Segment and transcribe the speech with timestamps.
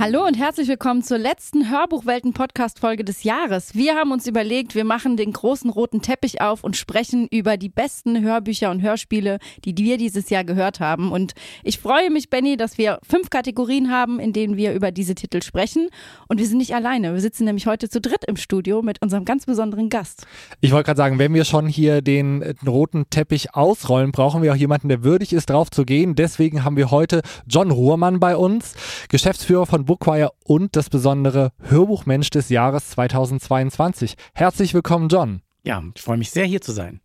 [0.00, 3.74] Hallo und herzlich willkommen zur letzten Hörbuchwelten-Podcast-Folge des Jahres.
[3.74, 7.68] Wir haben uns überlegt, wir machen den großen roten Teppich auf und sprechen über die
[7.68, 11.10] besten Hörbücher und Hörspiele, die wir dieses Jahr gehört haben.
[11.10, 11.32] Und
[11.64, 15.42] ich freue mich, Benny, dass wir fünf Kategorien haben, in denen wir über diese Titel
[15.42, 15.88] sprechen.
[16.28, 17.12] Und wir sind nicht alleine.
[17.12, 20.28] Wir sitzen nämlich heute zu dritt im Studio mit unserem ganz besonderen Gast.
[20.60, 24.56] Ich wollte gerade sagen, wenn wir schon hier den, roten Teppich ausrollen, brauchen wir auch
[24.56, 26.14] jemanden, der würdig ist, drauf zu gehen.
[26.14, 28.74] Deswegen haben wir heute John Ruhrmann bei uns,
[29.08, 34.16] Geschäftsführer von Bookwire und das besondere Hörbuchmensch des Jahres 2022.
[34.34, 35.40] Herzlich willkommen, John.
[35.64, 37.00] Ja, ich freue mich sehr, hier zu sein.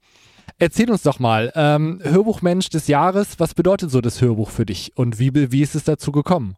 [0.59, 4.92] Erzähl uns doch mal, ähm, Hörbuchmensch des Jahres, was bedeutet so das Hörbuch für dich
[4.98, 6.58] und wie, wie ist es dazu gekommen?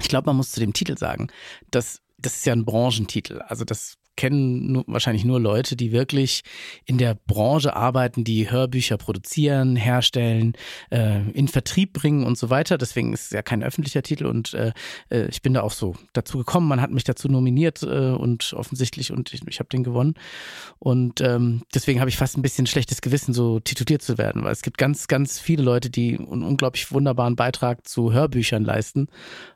[0.00, 1.28] Ich glaube, man muss zu dem Titel sagen,
[1.70, 3.42] dass das ist ja ein Branchentitel.
[3.42, 6.42] Also das kennen nur, wahrscheinlich nur Leute, die wirklich
[6.84, 10.52] in der Branche arbeiten, die Hörbücher produzieren, herstellen,
[10.90, 12.76] äh, in Vertrieb bringen und so weiter.
[12.76, 14.72] Deswegen ist es ja kein öffentlicher Titel und äh,
[15.08, 16.68] äh ich bin da auch so dazu gekommen.
[16.68, 20.12] Man hat mich dazu nominiert äh, und offensichtlich und ich, ich habe den gewonnen.
[20.78, 24.52] Und ähm, deswegen habe ich fast ein bisschen schlechtes Gewissen, so tituliert zu werden, weil
[24.52, 29.08] es gibt ganz, ganz viele Leute, die einen unglaublich wunderbaren Beitrag zu Hörbüchern leisten.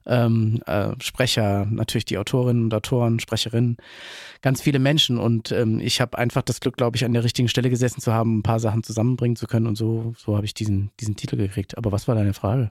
[0.06, 3.77] Ähm, äh, Sprecher, natürlich die Autorinnen und Autoren, Sprecherinnen,
[4.41, 7.24] ganz ganz viele Menschen und ähm, ich habe einfach das Glück, glaube ich, an der
[7.24, 10.47] richtigen Stelle gesessen zu haben, ein paar Sachen zusammenbringen zu können und so, so habe
[10.47, 11.77] ich diesen, diesen Titel gekriegt.
[11.77, 12.70] Aber was war deine Frage?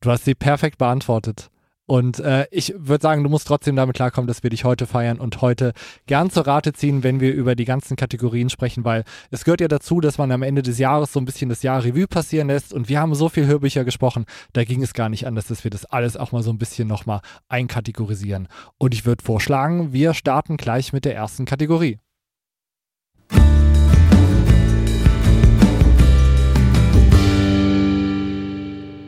[0.00, 1.50] Du hast sie perfekt beantwortet.
[1.88, 5.18] Und äh, ich würde sagen, du musst trotzdem damit klarkommen, dass wir dich heute feiern
[5.18, 5.72] und heute
[6.06, 9.68] gern zur Rate ziehen, wenn wir über die ganzen Kategorien sprechen, weil es gehört ja
[9.68, 12.74] dazu, dass man am Ende des Jahres so ein bisschen das Jahr Revue passieren lässt.
[12.74, 15.70] Und wir haben so viel Hörbücher gesprochen, da ging es gar nicht anders, dass wir
[15.70, 18.48] das alles auch mal so ein bisschen nochmal einkategorisieren.
[18.76, 22.00] Und ich würde vorschlagen, wir starten gleich mit der ersten Kategorie.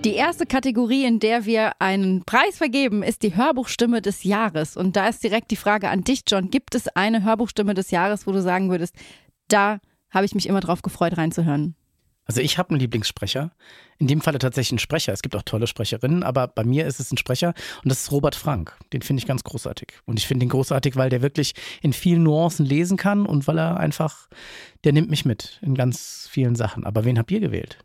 [0.05, 4.75] Die erste Kategorie, in der wir einen Preis vergeben, ist die Hörbuchstimme des Jahres.
[4.75, 6.51] Und da ist direkt die Frage an dich, John.
[6.51, 8.95] Gibt es eine Hörbuchstimme des Jahres, wo du sagen würdest,
[9.49, 11.75] da habe ich mich immer drauf gefreut, reinzuhören?
[12.25, 13.51] Also ich habe einen Lieblingssprecher.
[13.99, 15.13] In dem Falle tatsächlich einen Sprecher.
[15.13, 17.53] Es gibt auch tolle Sprecherinnen, aber bei mir ist es ein Sprecher
[17.85, 18.79] und das ist Robert Frank.
[18.95, 19.99] Den finde ich ganz großartig.
[20.07, 21.53] Und ich finde ihn großartig, weil der wirklich
[21.83, 24.29] in vielen Nuancen lesen kann und weil er einfach,
[24.85, 26.87] der nimmt mich mit in ganz vielen Sachen.
[26.87, 27.85] Aber wen habt ihr gewählt?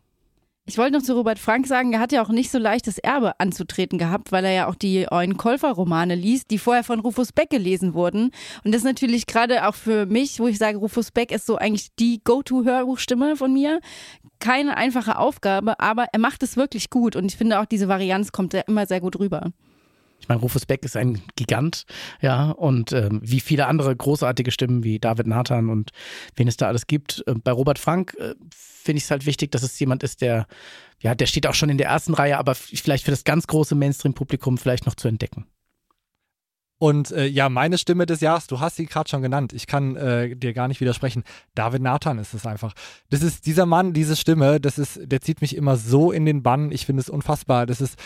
[0.68, 3.38] Ich wollte noch zu Robert Frank sagen, er hat ja auch nicht so leichtes Erbe
[3.38, 7.50] anzutreten gehabt, weil er ja auch die Eugen Kolfer-Romane liest, die vorher von Rufus Beck
[7.50, 8.32] gelesen wurden.
[8.64, 11.54] Und das ist natürlich gerade auch für mich, wo ich sage, Rufus Beck ist so
[11.54, 13.78] eigentlich die Go-To-Hörbuchstimme von mir.
[14.40, 17.14] Keine einfache Aufgabe, aber er macht es wirklich gut.
[17.14, 19.52] Und ich finde auch diese Varianz kommt ja immer sehr gut rüber.
[20.18, 21.84] Ich meine, Rufus Beck ist ein Gigant,
[22.20, 25.90] ja, und äh, wie viele andere großartige Stimmen wie David Nathan und
[26.34, 27.22] wen es da alles gibt.
[27.26, 30.46] Äh, bei Robert Frank äh, finde ich es halt wichtig, dass es jemand ist, der,
[31.00, 33.74] ja, der steht auch schon in der ersten Reihe, aber vielleicht für das ganz große
[33.74, 35.46] Mainstream-Publikum vielleicht noch zu entdecken.
[36.78, 39.54] Und äh, ja, meine Stimme des Jahres, du hast sie gerade schon genannt.
[39.54, 41.24] Ich kann äh, dir gar nicht widersprechen.
[41.54, 42.74] David Nathan ist es einfach.
[43.08, 46.42] Das ist dieser Mann, diese Stimme, das ist, der zieht mich immer so in den
[46.42, 46.70] Bann.
[46.70, 47.64] Ich finde es unfassbar.
[47.64, 47.96] Das ist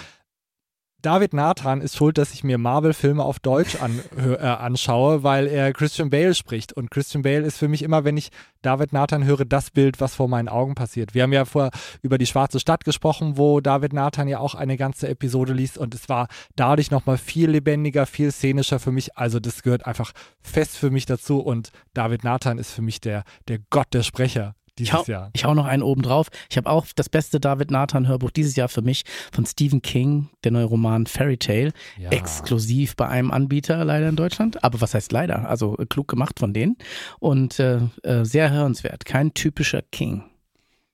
[1.02, 5.72] David Nathan ist schuld, dass ich mir Marvel-Filme auf Deutsch an, äh, anschaue, weil er
[5.72, 6.72] Christian Bale spricht.
[6.72, 8.30] Und Christian Bale ist für mich immer, wenn ich
[8.62, 11.14] David Nathan höre, das Bild, was vor meinen Augen passiert.
[11.14, 11.70] Wir haben ja vorher
[12.02, 15.78] über die Schwarze Stadt gesprochen, wo David Nathan ja auch eine ganze Episode liest.
[15.78, 19.16] Und es war dadurch nochmal viel lebendiger, viel szenischer für mich.
[19.16, 21.40] Also das gehört einfach fest für mich dazu.
[21.40, 25.30] Und David Nathan ist für mich der, der Gott der Sprecher dieses ich hau, Jahr.
[25.34, 26.28] Ich hau noch einen oben drauf.
[26.50, 30.30] Ich habe auch das beste David Nathan Hörbuch dieses Jahr für mich von Stephen King,
[30.44, 32.10] der neue Roman Fairy Tale, ja.
[32.10, 34.62] exklusiv bei einem Anbieter leider in Deutschland.
[34.64, 35.48] Aber was heißt leider?
[35.48, 36.76] Also äh, klug gemacht von denen
[37.18, 39.04] und äh, äh, sehr hörenswert.
[39.04, 40.24] Kein typischer King.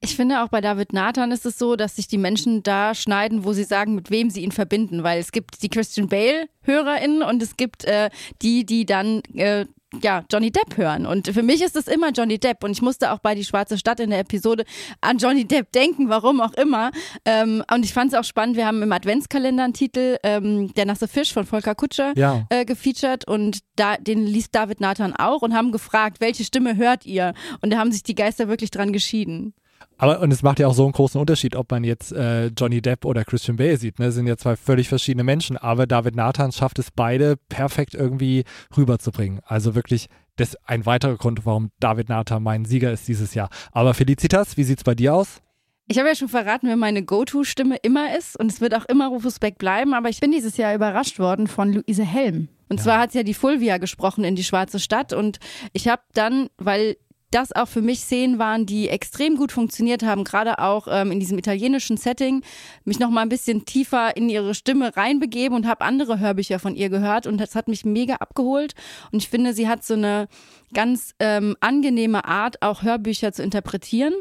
[0.01, 3.45] Ich finde auch bei David Nathan ist es so, dass sich die Menschen da schneiden,
[3.45, 7.23] wo sie sagen, mit wem sie ihn verbinden, weil es gibt die Christian Bale HörerInnen
[7.23, 8.11] und es gibt äh,
[8.43, 9.67] die, die dann äh,
[10.03, 11.07] ja, Johnny Depp hören.
[11.07, 12.65] Und für mich ist es immer Johnny Depp.
[12.65, 14.65] Und ich musste auch bei Die Schwarze Stadt in der Episode
[15.01, 16.91] an Johnny Depp denken, warum auch immer.
[17.25, 20.87] Ähm, und ich fand es auch spannend, wir haben im Adventskalender einen Titel, ähm, Der
[20.87, 22.47] nasse Fisch von Volker Kutscher, ja.
[22.51, 23.27] äh, gefeatured.
[23.27, 27.35] Und da, den liest David Nathan auch und haben gefragt, welche Stimme hört ihr?
[27.61, 29.55] Und da haben sich die Geister wirklich dran geschieden.
[29.99, 32.83] Aber und es macht ja auch so einen großen Unterschied, ob man jetzt äh, Johnny
[32.83, 33.99] Depp oder Christian Bale sieht.
[33.99, 34.07] Ne?
[34.07, 38.45] Das sind ja zwei völlig verschiedene Menschen, aber David Nathan schafft es beide perfekt irgendwie
[38.77, 39.41] rüberzubringen.
[39.47, 43.49] Also wirklich, das ist ein weiterer Grund, warum David Nathan mein Sieger ist dieses Jahr.
[43.73, 45.41] Aber Felicitas, wie sieht's bei dir aus?
[45.89, 49.07] Ich habe ja schon verraten, wer meine Go-To-Stimme immer ist und es wird auch immer
[49.07, 52.49] Rufus Beck bleiben, aber ich bin dieses Jahr überrascht worden von Luise Helm.
[52.69, 52.85] Und ja.
[52.85, 55.39] zwar hat sie ja die Fulvia gesprochen in Die Schwarze Stadt und
[55.73, 56.97] ich habe dann, weil
[57.31, 61.21] das auch für mich Szenen waren, die extrem gut funktioniert haben, gerade auch ähm, in
[61.21, 62.43] diesem italienischen Setting,
[62.85, 66.77] mich noch mal ein bisschen tiefer in ihre Stimme reinbegeben und habe andere Hörbücher von
[66.77, 68.75] ihr gehört und das hat mich mega abgeholt.
[69.11, 70.29] Und ich finde, sie hat so eine
[70.73, 74.15] ganz ähm, angenehme Art, auch Hörbücher zu interpretieren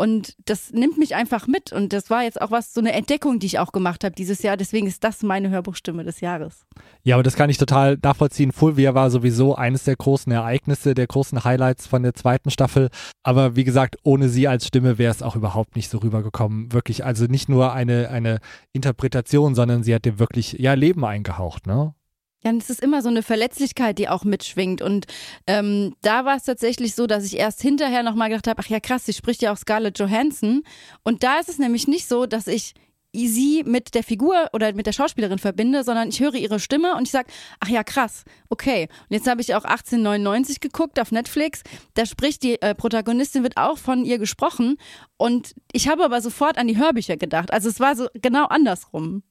[0.00, 3.38] und das nimmt mich einfach mit und das war jetzt auch was, so eine Entdeckung,
[3.38, 6.64] die ich auch gemacht habe dieses Jahr, deswegen ist das meine Hörbuchstimme des Jahres.
[7.02, 8.50] Ja, aber das kann ich total nachvollziehen.
[8.50, 12.88] Fulvia war sowieso eines der großen Ereignisse, der großen Highlights von der zweiten Staffel.
[13.22, 16.72] Aber wie gesagt, ohne sie als Stimme wäre es auch überhaupt nicht so rübergekommen.
[16.72, 18.38] Wirklich, also nicht nur eine, eine
[18.72, 21.92] Interpretation, sondern sie hat dem wirklich, ja, Leben eingehaucht, ne?
[22.42, 24.80] Ja, und es ist immer so eine Verletzlichkeit, die auch mitschwingt.
[24.80, 25.06] Und
[25.46, 28.80] ähm, da war es tatsächlich so, dass ich erst hinterher nochmal gedacht habe, ach ja
[28.80, 30.62] krass, sie spricht ja auch Scarlett Johansson.
[31.02, 32.74] Und da ist es nämlich nicht so, dass ich
[33.12, 37.02] sie mit der Figur oder mit der Schauspielerin verbinde, sondern ich höre ihre Stimme und
[37.02, 37.28] ich sage,
[37.58, 38.88] ach ja, krass, okay.
[39.08, 41.62] Und jetzt habe ich auch 1899 geguckt auf Netflix.
[41.94, 44.76] Da spricht die äh, Protagonistin, wird auch von ihr gesprochen.
[45.16, 47.52] Und ich habe aber sofort an die Hörbücher gedacht.
[47.52, 49.22] Also es war so genau andersrum.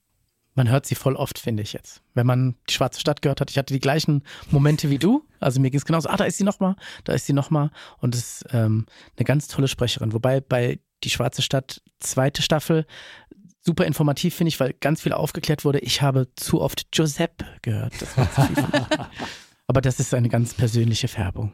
[0.55, 2.01] Man hört sie voll oft, finde ich jetzt.
[2.13, 5.25] Wenn man die Schwarze Stadt gehört hat, ich hatte die gleichen Momente wie du.
[5.39, 6.09] Also mir ging es genauso.
[6.09, 7.71] Ah, da ist sie nochmal, da ist sie nochmal.
[7.99, 8.85] Und es ist ähm,
[9.15, 10.13] eine ganz tolle Sprecherin.
[10.13, 12.85] Wobei bei Die Schwarze Stadt, zweite Staffel,
[13.61, 15.79] super informativ, finde ich, weil ganz viel aufgeklärt wurde.
[15.79, 17.93] Ich habe zu oft Giuseppe gehört.
[18.01, 18.15] Das
[19.67, 21.53] aber das ist eine ganz persönliche Färbung.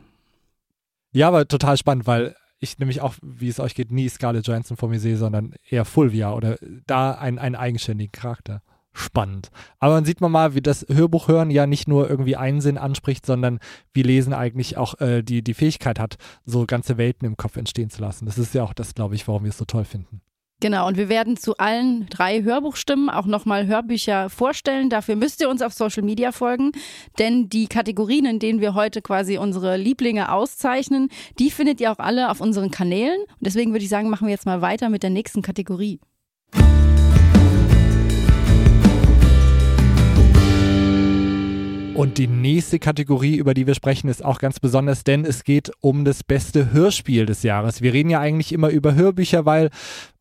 [1.11, 4.77] Ja, aber total spannend, weil ich nämlich auch, wie es euch geht, nie Scarlett Johansson
[4.77, 6.57] vor mir sehe, sondern eher Fulvia oder
[6.87, 8.61] da einen, einen eigenständigen Charakter.
[8.97, 9.49] Spannend.
[9.79, 12.77] Aber dann sieht man mal, wie das Hörbuch hören ja nicht nur irgendwie einen Sinn
[12.77, 13.59] anspricht, sondern
[13.93, 16.15] wie Lesen eigentlich auch äh, die, die Fähigkeit hat,
[16.45, 18.25] so ganze Welten im Kopf entstehen zu lassen.
[18.25, 20.21] Das ist ja auch das, glaube ich, warum wir es so toll finden.
[20.61, 24.89] Genau, und wir werden zu allen drei Hörbuchstimmen auch nochmal Hörbücher vorstellen.
[24.89, 26.71] Dafür müsst ihr uns auf Social Media folgen,
[27.19, 31.99] denn die Kategorien, in denen wir heute quasi unsere Lieblinge auszeichnen, die findet ihr auch
[31.99, 33.19] alle auf unseren Kanälen.
[33.19, 35.99] Und deswegen würde ich sagen, machen wir jetzt mal weiter mit der nächsten Kategorie.
[41.95, 45.71] Und die nächste Kategorie, über die wir sprechen, ist auch ganz besonders, denn es geht
[45.79, 47.81] um das beste Hörspiel des Jahres.
[47.81, 49.69] Wir reden ja eigentlich immer über Hörbücher, weil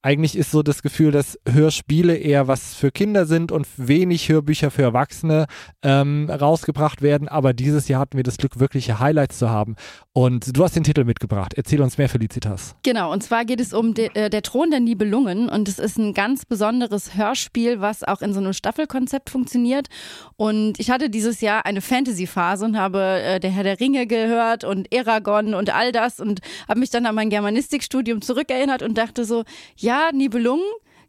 [0.04, 4.70] eigentlich ist so das Gefühl, dass Hörspiele eher was für Kinder sind und wenig Hörbücher
[4.70, 5.46] für Erwachsene
[5.82, 7.26] ähm, rausgebracht werden.
[7.26, 9.76] Aber dieses Jahr hatten wir das Glück, wirkliche Highlights zu haben.
[10.12, 11.54] Und du hast den Titel mitgebracht.
[11.54, 12.76] Erzähl uns mehr, Felicitas.
[12.82, 15.48] Genau, und zwar geht es um de, äh, Der Thron der Nibelungen.
[15.48, 19.88] Und es ist ein ganz besonderes Hörspiel, was auch in so einem Staffelkonzept funktioniert.
[20.36, 24.64] Und ich hatte dieses Jahr eine Fantasy-Phase und habe äh, Der Herr der Ringe gehört
[24.64, 29.24] und Eragon und all das und habe mich dann an mein Germanistikstudium zurückerinnert und dachte
[29.24, 29.44] so,
[29.76, 30.64] ja, ja, Nibelungen,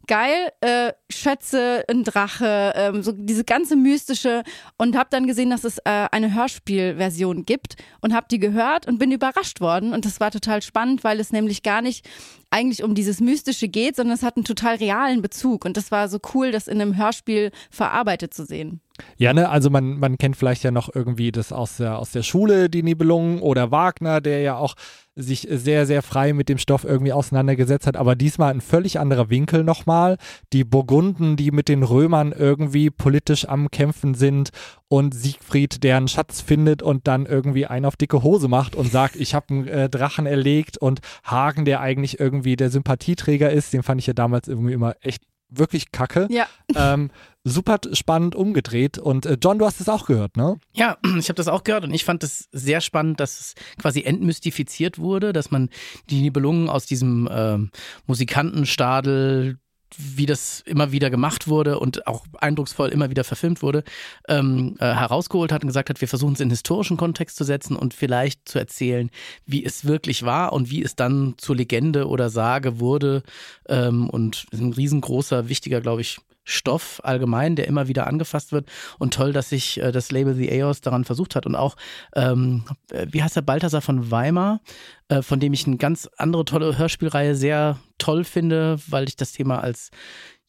[0.06, 4.44] geil, äh, Schätze, ein Drache, ähm, so diese ganze mystische.
[4.78, 8.98] Und habe dann gesehen, dass es äh, eine Hörspielversion gibt und habe die gehört und
[8.98, 9.92] bin überrascht worden.
[9.92, 12.08] Und das war total spannend, weil es nämlich gar nicht
[12.50, 16.08] eigentlich um dieses Mystische geht, sondern es hat einen total realen Bezug und das war
[16.08, 18.80] so cool, das in einem Hörspiel verarbeitet zu sehen.
[19.18, 22.22] Ja, ne, also man, man kennt vielleicht ja noch irgendwie das aus der, aus der
[22.22, 24.74] Schule, die Nibelungen oder Wagner, der ja auch
[25.16, 29.30] sich sehr, sehr frei mit dem Stoff irgendwie auseinandergesetzt hat, aber diesmal ein völlig anderer
[29.30, 30.18] Winkel nochmal.
[30.52, 34.50] Die Burgunden, die mit den Römern irgendwie politisch am Kämpfen sind
[34.88, 38.90] und Siegfried, der einen Schatz findet und dann irgendwie einen auf dicke Hose macht und
[38.90, 43.72] sagt, ich habe einen äh, Drachen erlegt und Hagen, der eigentlich irgendwie der Sympathieträger ist,
[43.72, 46.26] den fand ich ja damals irgendwie immer echt wirklich kacke.
[46.30, 46.46] Ja.
[46.74, 47.10] Ähm,
[47.44, 48.98] super spannend umgedreht.
[48.98, 50.58] Und äh, John, du hast es auch gehört, ne?
[50.72, 54.02] Ja, ich habe das auch gehört und ich fand es sehr spannend, dass es quasi
[54.02, 55.70] entmystifiziert wurde, dass man
[56.10, 57.58] die Nibelungen aus diesem äh,
[58.06, 59.58] Musikantenstadel
[59.98, 63.84] wie das immer wieder gemacht wurde und auch eindrucksvoll immer wieder verfilmt wurde,
[64.28, 67.76] ähm, äh, herausgeholt hat und gesagt hat, wir versuchen es in historischen Kontext zu setzen
[67.76, 69.10] und vielleicht zu erzählen,
[69.46, 73.22] wie es wirklich war und wie es dann zur Legende oder Sage wurde.
[73.68, 78.70] Ähm, und ein riesengroßer, wichtiger, glaube ich, Stoff allgemein, der immer wieder angefasst wird.
[78.98, 81.44] Und toll, dass sich äh, das Label The Eos daran versucht hat.
[81.44, 81.76] Und auch,
[82.14, 84.60] ähm, äh, wie heißt der Balthasar von Weimar,
[85.08, 89.32] äh, von dem ich eine ganz andere tolle Hörspielreihe sehr toll finde, weil ich das
[89.32, 89.90] Thema als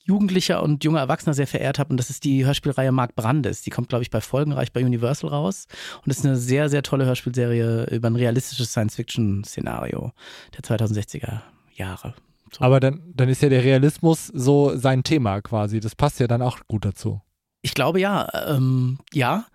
[0.03, 1.89] Jugendlicher und junger Erwachsener sehr verehrt habe.
[1.89, 3.63] Und das ist die Hörspielreihe Mark Brandes.
[3.63, 5.67] Die kommt, glaube ich, bei Folgenreich bei Universal raus.
[6.05, 10.13] Und ist eine sehr, sehr tolle Hörspielserie über ein realistisches Science-Fiction-Szenario
[10.55, 11.41] der 2060er
[11.75, 12.13] Jahre.
[12.51, 12.63] So.
[12.63, 15.79] Aber dann, dann ist ja der Realismus so sein Thema quasi.
[15.79, 17.21] Das passt ja dann auch gut dazu.
[17.61, 18.27] Ich glaube ja.
[18.47, 19.45] Ähm, ja.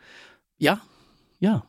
[0.58, 0.80] Ja.
[1.40, 1.64] Ja.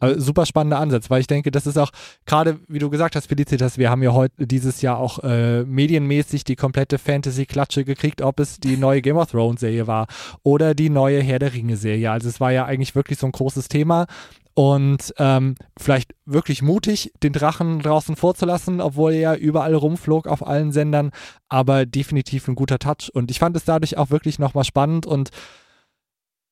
[0.00, 1.90] Also super spannender Ansatz, weil ich denke, das ist auch
[2.26, 6.44] gerade, wie du gesagt hast, Felicitas, wir haben ja heute dieses Jahr auch äh, medienmäßig
[6.44, 10.06] die komplette Fantasy-Klatsche gekriegt, ob es die neue Game of Thrones-Serie war
[10.42, 12.10] oder die neue Herr der Ringe-Serie.
[12.10, 14.06] Also es war ja eigentlich wirklich so ein großes Thema
[14.54, 20.72] und ähm, vielleicht wirklich mutig, den Drachen draußen vorzulassen, obwohl er überall rumflog auf allen
[20.72, 21.10] Sendern,
[21.48, 25.30] aber definitiv ein guter Touch und ich fand es dadurch auch wirklich nochmal spannend und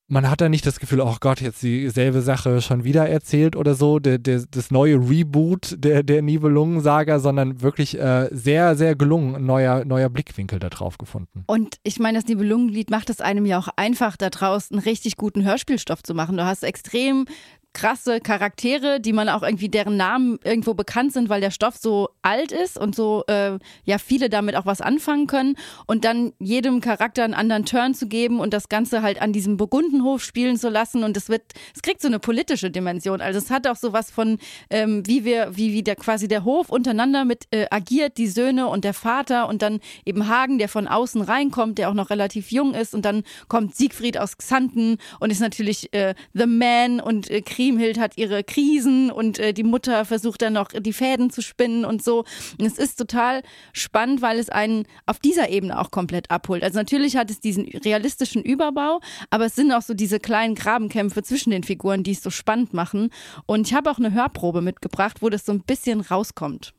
[0.07, 3.73] man hat da nicht das Gefühl, oh Gott, jetzt dieselbe Sache schon wieder erzählt oder
[3.73, 9.35] so, der, der, das neue Reboot der, der Nibelungen-Saga, sondern wirklich äh, sehr, sehr gelungen,
[9.35, 11.43] ein neuer, neuer Blickwinkel da drauf gefunden.
[11.47, 15.15] Und ich meine, das Nibelungenlied macht es einem ja auch einfach, da draußen einen richtig
[15.15, 16.37] guten Hörspielstoff zu machen.
[16.37, 17.25] Du hast extrem
[17.73, 22.09] krasse Charaktere, die man auch irgendwie deren Namen irgendwo bekannt sind, weil der Stoff so
[22.21, 25.55] alt ist und so äh, ja viele damit auch was anfangen können.
[25.87, 29.57] Und dann jedem Charakter einen anderen Turn zu geben und das Ganze halt an diesem
[29.57, 31.03] Burgundenhof spielen zu lassen.
[31.03, 31.41] Und es wird,
[31.75, 33.21] es kriegt so eine politische Dimension.
[33.21, 34.37] Also es hat auch so was von
[34.69, 38.67] ähm, wie wir, wie wie der quasi der Hof untereinander mit äh, agiert, die Söhne
[38.67, 42.51] und der Vater und dann eben Hagen, der von außen reinkommt, der auch noch relativ
[42.51, 42.93] jung ist.
[42.93, 47.97] Und dann kommt Siegfried aus Xanten und ist natürlich äh, the man und äh, Kriemhild
[47.97, 52.03] hat ihre Krisen und äh, die Mutter versucht dann noch die Fäden zu spinnen und
[52.03, 52.25] so.
[52.59, 53.41] Und es ist total
[53.71, 56.61] spannend, weil es einen auf dieser Ebene auch komplett abholt.
[56.61, 61.23] Also natürlich hat es diesen realistischen Überbau, aber es sind auch so diese kleinen Grabenkämpfe
[61.23, 63.11] zwischen den Figuren, die es so spannend machen.
[63.45, 66.73] Und ich habe auch eine Hörprobe mitgebracht, wo das so ein bisschen rauskommt.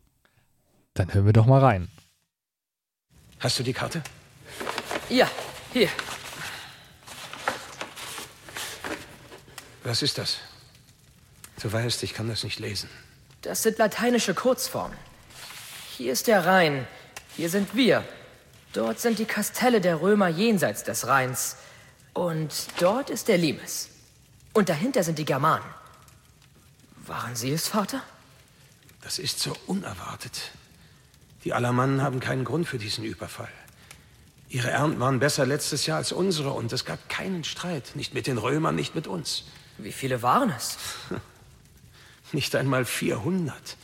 [0.92, 1.88] Dann hören wir doch mal rein.
[3.40, 4.02] Hast du die Karte?
[5.08, 5.30] Ja,
[5.72, 5.88] hier.
[9.82, 10.40] Was ist das?
[11.62, 12.88] Du weißt, ich kann das nicht lesen.
[13.42, 14.96] Das sind lateinische Kurzformen.
[15.96, 16.86] Hier ist der Rhein.
[17.36, 18.04] Hier sind wir.
[18.72, 21.56] Dort sind die Kastelle der Römer jenseits des Rheins.
[22.12, 23.88] Und dort ist der Limes.
[24.52, 25.64] Und dahinter sind die Germanen.
[27.06, 28.02] Waren Sie es, Vater?
[29.02, 30.52] Das ist so unerwartet.
[31.44, 33.52] Die Alamannen haben keinen Grund für diesen Überfall.
[34.48, 37.96] Ihre Ernten waren besser letztes Jahr als unsere und es gab keinen Streit.
[37.96, 39.44] Nicht mit den Römern, nicht mit uns.
[39.78, 40.78] Wie viele waren es?
[42.34, 43.76] Nicht einmal 400.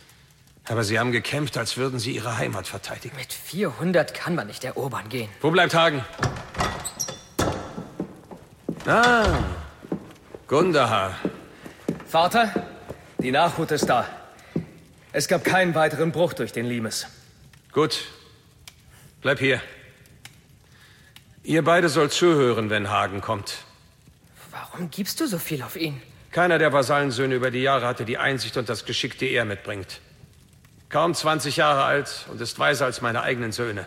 [0.64, 3.14] Aber sie haben gekämpft, als würden sie ihre Heimat verteidigen.
[3.16, 5.30] Mit 400 kann man nicht erobern gehen.
[5.40, 6.04] Wo bleibt Hagen?
[8.87, 9.38] Ah,
[10.49, 11.14] Gundahar.
[12.09, 12.52] Vater,
[13.19, 14.09] die Nachhut ist da.
[15.12, 17.07] Es gab keinen weiteren Bruch durch den Limes.
[17.71, 18.00] Gut.
[19.21, 19.61] Bleib hier.
[21.45, 23.59] Ihr beide sollt zuhören, wenn Hagen kommt.
[24.50, 26.02] Warum gibst du so viel auf ihn?
[26.31, 30.01] Keiner der Vasallensöhne über die Jahre hatte die Einsicht und das Geschick, die er mitbringt.
[30.89, 33.87] Kaum 20 Jahre alt und ist weiser als meine eigenen Söhne.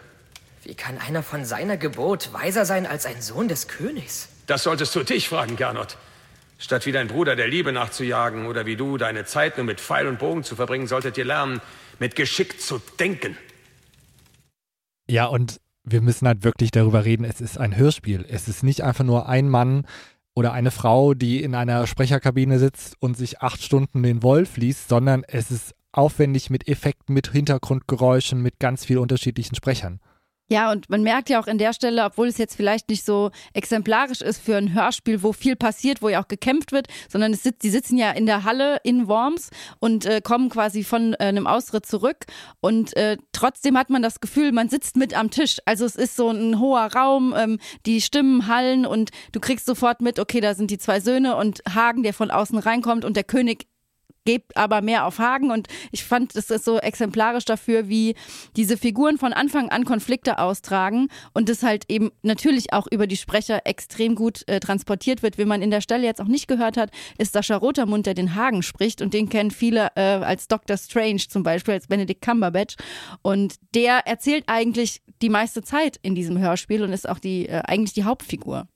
[0.63, 4.29] Wie kann einer von seiner Geburt weiser sein als ein Sohn des Königs?
[4.47, 5.97] Das solltest du dich fragen, Gernot.
[6.59, 10.07] Statt wie dein Bruder der Liebe nachzujagen oder wie du deine Zeit nur mit Pfeil
[10.07, 11.61] und Bogen zu verbringen, solltet ihr lernen,
[11.99, 13.37] mit Geschick zu denken.
[15.07, 18.25] Ja, und wir müssen halt wirklich darüber reden, es ist ein Hörspiel.
[18.29, 19.85] Es ist nicht einfach nur ein Mann
[20.35, 24.89] oder eine Frau, die in einer Sprecherkabine sitzt und sich acht Stunden den Wolf liest,
[24.89, 29.99] sondern es ist aufwendig mit Effekten, mit Hintergrundgeräuschen, mit ganz vielen unterschiedlichen Sprechern.
[30.49, 33.31] Ja, und man merkt ja auch in der Stelle, obwohl es jetzt vielleicht nicht so
[33.53, 37.43] exemplarisch ist für ein Hörspiel, wo viel passiert, wo ja auch gekämpft wird, sondern es
[37.43, 41.23] sitzt, die sitzen ja in der Halle in Worms und äh, kommen quasi von äh,
[41.23, 42.25] einem Ausritt zurück
[42.59, 45.57] und äh, trotzdem hat man das Gefühl, man sitzt mit am Tisch.
[45.65, 50.01] Also es ist so ein hoher Raum, ähm, die Stimmen hallen und du kriegst sofort
[50.01, 53.23] mit, okay, da sind die zwei Söhne und Hagen, der von außen reinkommt und der
[53.23, 53.67] König
[54.25, 58.15] gebt aber mehr auf Hagen und ich fand, das ist so exemplarisch dafür, wie
[58.55, 63.17] diese Figuren von Anfang an Konflikte austragen und das halt eben natürlich auch über die
[63.17, 65.37] Sprecher extrem gut äh, transportiert wird.
[65.37, 68.35] Wie man in der Stelle jetzt auch nicht gehört hat, ist Sascha Rotermund, der den
[68.35, 70.77] Hagen spricht und den kennen viele äh, als Dr.
[70.77, 72.75] Strange zum Beispiel, als Benedict Cumberbatch
[73.21, 77.61] und der erzählt eigentlich die meiste Zeit in diesem Hörspiel und ist auch die äh,
[77.65, 78.67] eigentlich die Hauptfigur.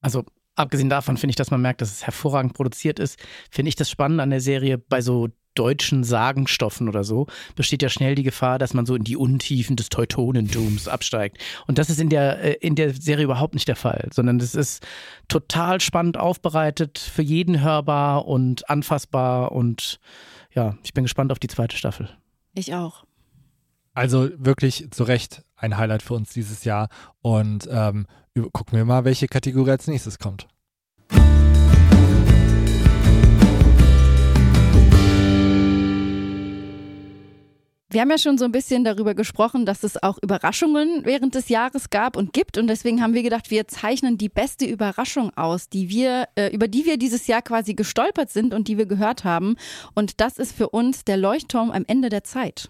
[0.00, 3.18] Also abgesehen davon finde ich, dass man merkt, dass es hervorragend produziert ist,
[3.50, 7.88] finde ich das spannend an der Serie bei so deutschen Sagenstoffen oder so, besteht ja
[7.88, 11.38] schnell die Gefahr, dass man so in die Untiefen des Teutonentums absteigt.
[11.66, 14.54] Und das ist in der, äh, in der Serie überhaupt nicht der Fall, sondern es
[14.54, 14.84] ist
[15.28, 20.00] total spannend aufbereitet, für jeden hörbar und anfassbar und
[20.52, 22.08] ja, ich bin gespannt auf die zweite Staffel.
[22.54, 23.04] Ich auch.
[23.92, 26.88] Also wirklich zu Recht ein Highlight für uns dieses Jahr
[27.22, 28.06] und ähm,
[28.42, 30.48] gucken wir mal, welche Kategorie als nächstes kommt.
[37.94, 41.48] Wir haben ja schon so ein bisschen darüber gesprochen, dass es auch Überraschungen während des
[41.48, 42.58] Jahres gab und gibt.
[42.58, 46.66] Und deswegen haben wir gedacht, wir zeichnen die beste Überraschung aus, die wir, äh, über
[46.66, 49.54] die wir dieses Jahr quasi gestolpert sind und die wir gehört haben.
[49.94, 52.68] Und das ist für uns der Leuchtturm am Ende der Zeit.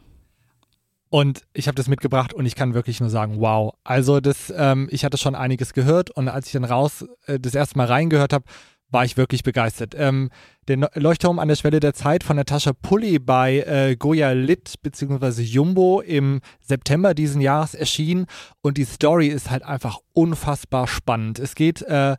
[1.15, 3.73] Und ich habe das mitgebracht und ich kann wirklich nur sagen, wow.
[3.85, 7.55] Also das, ähm, ich hatte schon einiges gehört und als ich dann raus äh, das
[7.55, 8.47] erste Mal reingehört habe,
[8.91, 9.95] war ich wirklich begeistert.
[9.97, 10.31] Ähm,
[10.67, 15.41] der Leuchtturm an der Schwelle der Zeit von Natascha Pulli bei äh, Goya Lit bzw.
[15.43, 18.27] Jumbo im September diesen Jahres erschien
[18.61, 21.39] und die Story ist halt einfach unfassbar spannend.
[21.39, 22.17] Es geht äh,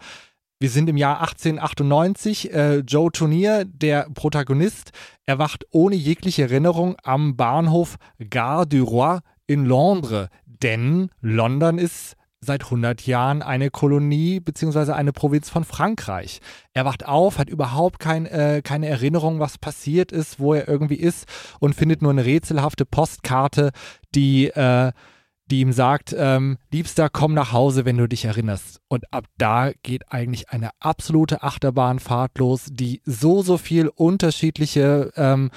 [0.60, 2.54] wir sind im Jahr 1898.
[2.54, 4.92] Äh, Joe Tournier, der Protagonist,
[5.26, 7.98] erwacht ohne jegliche Erinnerung am Bahnhof
[8.30, 10.30] Gare du Roi in Londres.
[10.46, 14.92] Denn London ist seit 100 Jahren eine Kolonie bzw.
[14.94, 16.40] eine Provinz von Frankreich.
[16.74, 20.96] Er wacht auf, hat überhaupt kein, äh, keine Erinnerung, was passiert ist, wo er irgendwie
[20.96, 21.26] ist
[21.60, 23.72] und findet nur eine rätselhafte Postkarte,
[24.14, 24.92] die äh,
[25.52, 28.82] die ihm sagt, ähm, Liebster, komm nach Hause, wenn du dich erinnerst.
[28.88, 35.52] Und ab da geht eigentlich eine absolute Achterbahnfahrt los, die so, so viel unterschiedliche, ähm,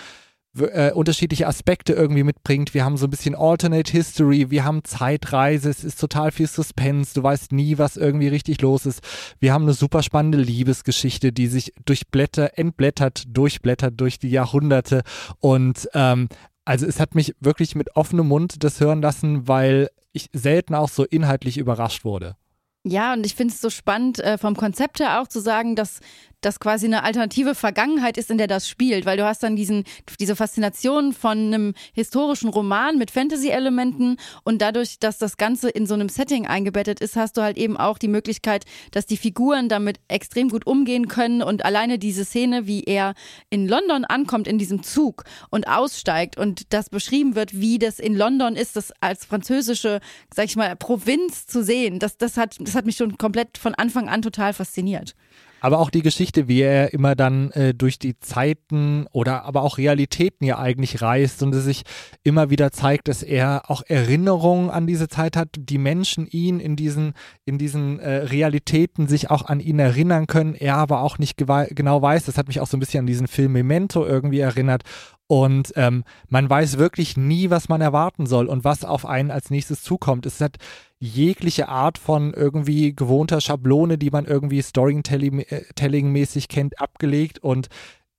[0.59, 2.75] äh, unterschiedliche Aspekte irgendwie mitbringt.
[2.75, 7.15] Wir haben so ein bisschen Alternate History, wir haben Zeitreise, es ist total viel Suspense,
[7.15, 9.01] du weißt nie, was irgendwie richtig los ist.
[9.41, 15.03] Wir haben eine super spannende Liebesgeschichte, die sich durchblättert, entblättert, durchblättert durch die Jahrhunderte
[15.39, 16.29] und ähm,
[16.69, 20.91] also es hat mich wirklich mit offenem Mund das hören lassen, weil ich selten auch
[20.91, 22.37] so inhaltlich überrascht wurde.
[22.85, 26.01] Ja, und ich finde es so spannend, äh, vom Konzept her auch zu sagen, dass
[26.41, 29.85] das quasi eine alternative Vergangenheit ist, in der das spielt, weil du hast dann diesen,
[30.21, 35.95] diese Faszination von einem historischen Roman mit Fantasy-Elementen und dadurch, dass das Ganze in so
[35.95, 39.99] einem Setting eingebettet ist, hast du halt eben auch die Möglichkeit, dass die Figuren damit
[40.09, 43.15] extrem gut umgehen können und alleine diese Szene, wie er
[43.51, 48.15] in London ankommt in diesem Zug und aussteigt und das beschrieben wird, wie das in
[48.15, 50.01] London ist, das als französische,
[50.33, 53.75] sag ich mal, Provinz zu sehen, das, das, hat, das hat mich schon komplett von
[53.75, 55.15] Anfang an total fasziniert.
[55.61, 59.79] Aber auch die Geschichte, wie er immer dann äh, durch die Zeiten oder aber auch
[59.79, 61.83] Realitäten ja eigentlich reist und es sich
[62.23, 66.77] immer wieder zeigt, dass er auch Erinnerungen an diese Zeit hat, die Menschen ihn in
[66.77, 71.37] diesen, in diesen äh, Realitäten sich auch an ihn erinnern können, er aber auch nicht
[71.37, 72.25] genau weiß.
[72.25, 74.83] Das hat mich auch so ein bisschen an diesen Film Memento irgendwie erinnert.
[75.29, 79.51] Und ähm, man weiß wirklich nie, was man erwarten soll und was auf einen als
[79.51, 80.25] nächstes zukommt.
[80.25, 80.57] Es hat
[80.99, 87.69] jegliche Art von irgendwie gewohnter Schablone, die man irgendwie Storytelling-mäßig äh, kennt, abgelegt und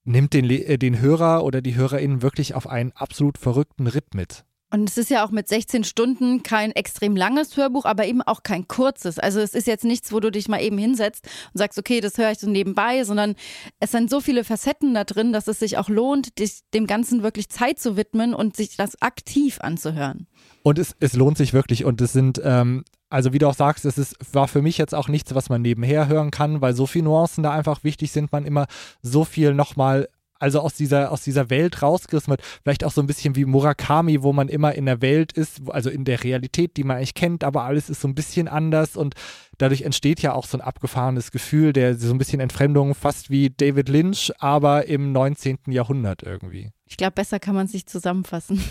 [0.03, 4.45] nimmt den, äh, den Hörer oder die HörerInnen wirklich auf einen absolut verrückten Ritt mit.
[4.71, 8.43] Und es ist ja auch mit 16 Stunden kein extrem langes Hörbuch, aber eben auch
[8.43, 9.17] kein kurzes.
[9.17, 12.17] Also es ist jetzt nichts, wo du dich mal eben hinsetzt und sagst, okay, das
[12.17, 13.35] höre ich so nebenbei, sondern
[13.79, 17.23] es sind so viele Facetten da drin, dass es sich auch lohnt, dich dem Ganzen
[17.23, 20.27] wirklich Zeit zu widmen und sich das aktiv anzuhören.
[20.61, 21.83] Und es, es lohnt sich wirklich.
[21.83, 24.93] Und es sind, ähm, also wie du auch sagst, es ist, war für mich jetzt
[24.93, 28.31] auch nichts, was man nebenher hören kann, weil so viele Nuancen da einfach wichtig sind,
[28.31, 28.67] man immer
[29.01, 32.41] so viel nochmal also aus dieser, aus dieser Welt rausgerissen wird.
[32.63, 35.89] Vielleicht auch so ein bisschen wie Murakami, wo man immer in der Welt ist, also
[35.89, 39.15] in der Realität, die man eigentlich kennt, aber alles ist so ein bisschen anders und
[39.57, 43.49] dadurch entsteht ja auch so ein abgefahrenes Gefühl, der so ein bisschen Entfremdung, fast wie
[43.49, 45.59] David Lynch, aber im 19.
[45.67, 46.71] Jahrhundert irgendwie.
[46.85, 48.63] Ich glaube, besser kann man sich zusammenfassen.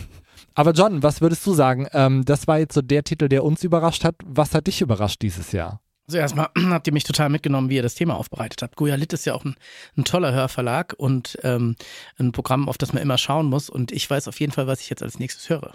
[0.55, 1.87] Aber John, was würdest du sagen?
[1.93, 4.17] Ähm, das war jetzt so der Titel, der uns überrascht hat.
[4.25, 5.81] Was hat dich überrascht dieses Jahr?
[6.09, 8.77] Also erstmal habt ihr mich total mitgenommen, wie ihr das Thema aufbereitet habt.
[8.77, 9.57] Goya Lit ist ja auch ein,
[9.97, 11.77] ein toller Hörverlag und ähm,
[12.19, 13.69] ein Programm, auf das man immer schauen muss.
[13.69, 15.75] Und ich weiß auf jeden Fall, was ich jetzt als nächstes höre.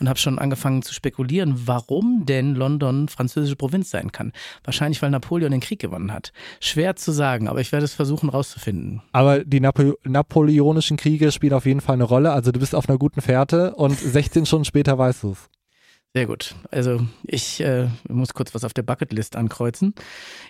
[0.00, 4.32] Und habe schon angefangen zu spekulieren, warum denn London französische Provinz sein kann.
[4.64, 6.32] Wahrscheinlich, weil Napoleon den Krieg gewonnen hat.
[6.60, 9.02] Schwer zu sagen, aber ich werde es versuchen rauszufinden.
[9.12, 12.32] Aber die Napo napoleonischen Kriege spielen auf jeden Fall eine Rolle.
[12.32, 15.50] Also du bist auf einer guten Fährte und 16 Stunden später weißt du es.
[16.16, 16.54] Sehr gut.
[16.70, 19.94] Also ich äh, muss kurz was auf der Bucketlist ankreuzen.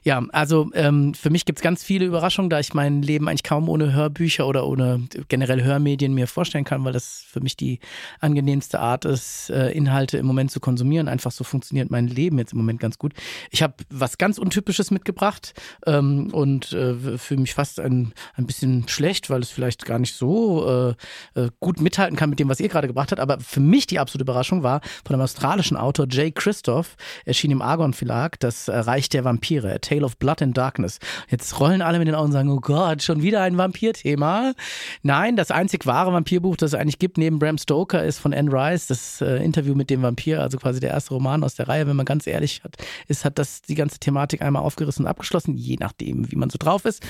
[0.02, 3.70] Ja, also ähm, für mich gibt's ganz viele Überraschungen, da ich mein Leben eigentlich kaum
[3.70, 7.78] ohne Hörbücher oder ohne generell Hörmedien mir vorstellen kann, weil das für mich die
[8.20, 11.08] angenehmste Art ist, äh, Inhalte im Moment zu konsumieren.
[11.08, 13.14] Einfach so funktioniert mein Leben jetzt im Moment ganz gut.
[13.50, 15.54] Ich habe was ganz Untypisches mitgebracht
[15.86, 20.14] ähm, und äh, fühle mich fast ein, ein bisschen schlecht, weil es vielleicht gar nicht
[20.14, 20.94] so
[21.34, 23.20] äh, äh gut mithalten kann mit dem, was ihr gerade gebracht habt.
[23.20, 27.52] Aber für mich die absolute Überraschung war von einem Australien australischen Autor Jay Christoph erschien
[27.52, 30.98] im Argon Verlag das Reich der Vampire, A Tale of Blood and Darkness.
[31.28, 34.54] Jetzt rollen alle mit den Augen und sagen, oh Gott, schon wieder ein Vampirthema.
[35.02, 38.50] Nein, das einzig wahre Vampirbuch, das es eigentlich gibt, neben Bram Stoker, ist von Anne
[38.50, 41.86] Rice, das äh, Interview mit dem Vampir, also quasi der erste Roman aus der Reihe,
[41.86, 45.56] wenn man ganz ehrlich hat, ist, hat das die ganze Thematik einmal aufgerissen und abgeschlossen,
[45.56, 47.00] je nachdem, wie man so drauf ist.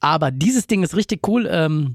[0.00, 1.48] Aber dieses Ding ist richtig cool.
[1.48, 1.94] Ähm,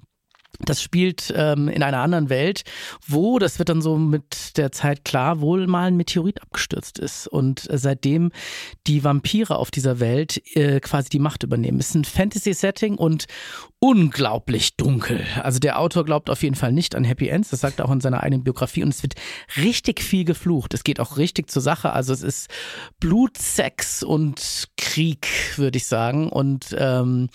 [0.65, 2.63] Das spielt ähm, in einer anderen Welt,
[3.05, 7.27] wo, das wird dann so mit der Zeit klar, wohl mal ein Meteorit abgestürzt ist
[7.27, 8.31] und äh, seitdem
[8.87, 11.79] die Vampire auf dieser Welt äh, quasi die Macht übernehmen.
[11.79, 13.27] Es ist ein Fantasy-Setting und
[13.79, 15.23] unglaublich dunkel.
[15.43, 17.91] Also der Autor glaubt auf jeden Fall nicht an Happy Ends, das sagt er auch
[17.91, 19.13] in seiner eigenen Biografie und es wird
[19.57, 20.73] richtig viel geflucht.
[20.73, 21.93] Es geht auch richtig zur Sache.
[21.93, 22.49] Also es ist
[22.99, 26.29] Blut, Sex und Krieg, würde ich sagen.
[26.29, 27.29] Und ähm,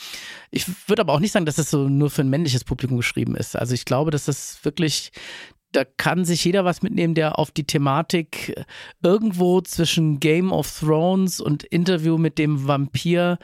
[0.51, 3.12] ich würde aber auch nicht sagen, dass es so nur für ein männliches Publikum geschrieben
[3.17, 3.57] ist.
[3.57, 5.13] Also ich glaube, dass das wirklich
[5.73, 8.55] da kann sich jeder was mitnehmen, der auf die Thematik
[9.03, 13.39] irgendwo zwischen Game of Thrones und Interview mit dem Vampir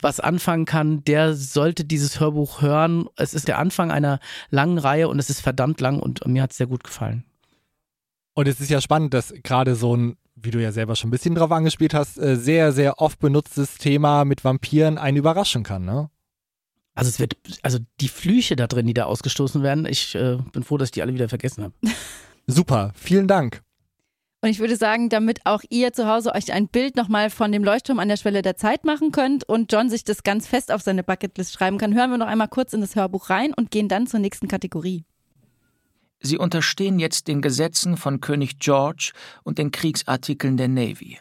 [0.00, 3.06] was anfangen kann, der sollte dieses Hörbuch hören.
[3.16, 6.52] Es ist der Anfang einer langen Reihe und es ist verdammt lang und mir hat
[6.52, 7.24] es sehr gut gefallen.
[8.34, 11.10] Und es ist ja spannend, dass gerade so ein, wie du ja selber schon ein
[11.10, 15.84] bisschen drauf angespielt hast, äh, sehr, sehr oft benutztes Thema mit Vampiren einen überraschen kann,
[15.84, 16.10] ne?
[16.98, 20.64] Also es wird, also die Flüche da drin, die da ausgestoßen werden, ich äh, bin
[20.64, 21.74] froh, dass ich die alle wieder vergessen habe.
[22.48, 23.62] Super, vielen Dank.
[24.40, 27.62] Und ich würde sagen, damit auch ihr zu Hause euch ein Bild nochmal von dem
[27.62, 30.82] Leuchtturm an der Schwelle der Zeit machen könnt und John sich das ganz fest auf
[30.82, 33.88] seine Bucketlist schreiben kann, hören wir noch einmal kurz in das Hörbuch rein und gehen
[33.88, 35.04] dann zur nächsten Kategorie.
[36.18, 39.12] Sie unterstehen jetzt den Gesetzen von König George
[39.44, 41.20] und den Kriegsartikeln der Navy.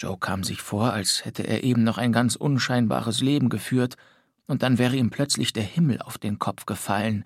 [0.00, 3.94] Joe kam sich vor, als hätte er eben noch ein ganz unscheinbares Leben geführt,
[4.46, 7.24] und dann wäre ihm plötzlich der Himmel auf den Kopf gefallen.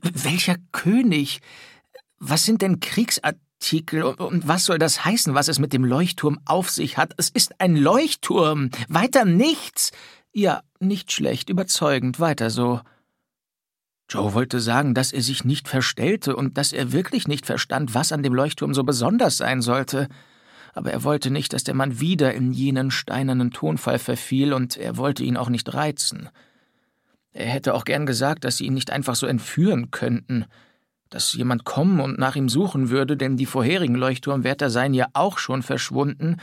[0.00, 1.40] Welcher König?
[2.18, 6.70] Was sind denn Kriegsartikel und was soll das heißen, was es mit dem Leuchtturm auf
[6.70, 7.12] sich hat?
[7.16, 9.92] Es ist ein Leuchtturm, weiter nichts.
[10.32, 12.80] Ja, nicht schlecht, überzeugend, weiter so.
[14.08, 18.12] Joe wollte sagen, dass er sich nicht verstellte und dass er wirklich nicht verstand, was
[18.12, 20.08] an dem Leuchtturm so besonders sein sollte.
[20.76, 24.96] Aber er wollte nicht, dass der Mann wieder in jenen steinernen Tonfall verfiel, und er
[24.96, 26.28] wollte ihn auch nicht reizen.
[27.32, 30.46] Er hätte auch gern gesagt, dass sie ihn nicht einfach so entführen könnten
[31.10, 35.38] dass jemand kommen und nach ihm suchen würde, denn die vorherigen Leuchtturmwärter seien ja auch
[35.38, 36.36] schon verschwunden,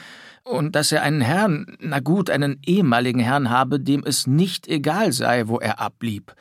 [0.44, 5.12] und dass er einen Herrn, na gut, einen ehemaligen Herrn habe, dem es nicht egal
[5.12, 6.34] sei, wo er abblieb.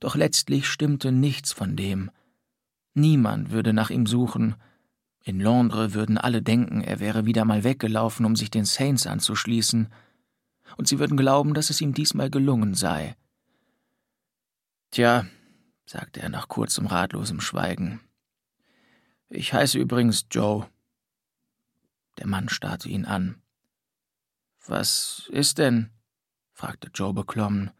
[0.00, 2.10] Doch letztlich stimmte nichts von dem.
[2.94, 4.56] Niemand würde nach ihm suchen.
[5.24, 9.88] In Londres würden alle denken, er wäre wieder mal weggelaufen, um sich den Saints anzuschließen,
[10.76, 13.16] und sie würden glauben, dass es ihm diesmal gelungen sei.
[14.90, 15.26] Tja,
[15.86, 18.00] sagte er nach kurzem ratlosem Schweigen.
[19.28, 20.68] Ich heiße übrigens Joe.
[22.18, 23.42] Der Mann starrte ihn an.
[24.66, 25.90] Was ist denn?
[26.52, 27.70] fragte Joe beklommen.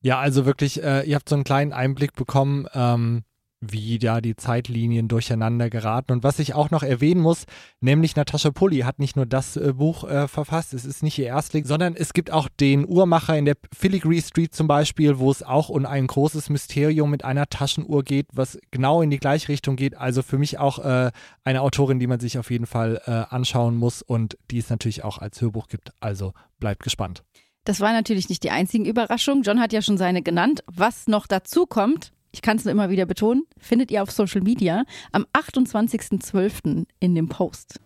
[0.00, 3.24] Ja, also wirklich, äh, ihr habt so einen kleinen Einblick bekommen, ähm,
[3.60, 6.12] wie da die Zeitlinien durcheinander geraten.
[6.12, 7.44] Und was ich auch noch erwähnen muss,
[7.80, 11.26] nämlich Natascha Pulli hat nicht nur das äh, Buch äh, verfasst, es ist nicht ihr
[11.26, 15.42] Erstling, sondern es gibt auch den Uhrmacher in der Filigree Street zum Beispiel, wo es
[15.42, 19.76] auch um ein großes Mysterium mit einer Taschenuhr geht, was genau in die gleiche Richtung
[19.76, 19.96] geht.
[19.96, 21.10] Also für mich auch äh,
[21.44, 25.04] eine Autorin, die man sich auf jeden Fall äh, anschauen muss und die es natürlich
[25.04, 25.90] auch als Hörbuch gibt.
[26.00, 27.24] Also bleibt gespannt.
[27.64, 29.42] Das war natürlich nicht die einzigen Überraschungen.
[29.42, 30.62] John hat ja schon seine genannt.
[30.66, 34.42] Was noch dazu kommt, ich kann es nur immer wieder betonen, findet ihr auf Social
[34.42, 36.86] Media am 28.12.
[37.00, 37.80] in dem Post.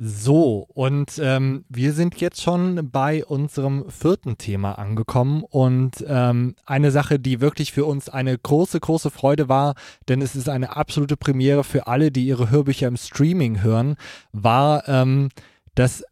[0.00, 6.92] So, und ähm, wir sind jetzt schon bei unserem vierten Thema angekommen und ähm, eine
[6.92, 9.74] Sache, die wirklich für uns eine große, große Freude war,
[10.08, 13.96] denn es ist eine absolute Premiere für alle, die ihre Hörbücher im Streaming hören,
[14.30, 15.30] war ähm,
[15.74, 16.04] das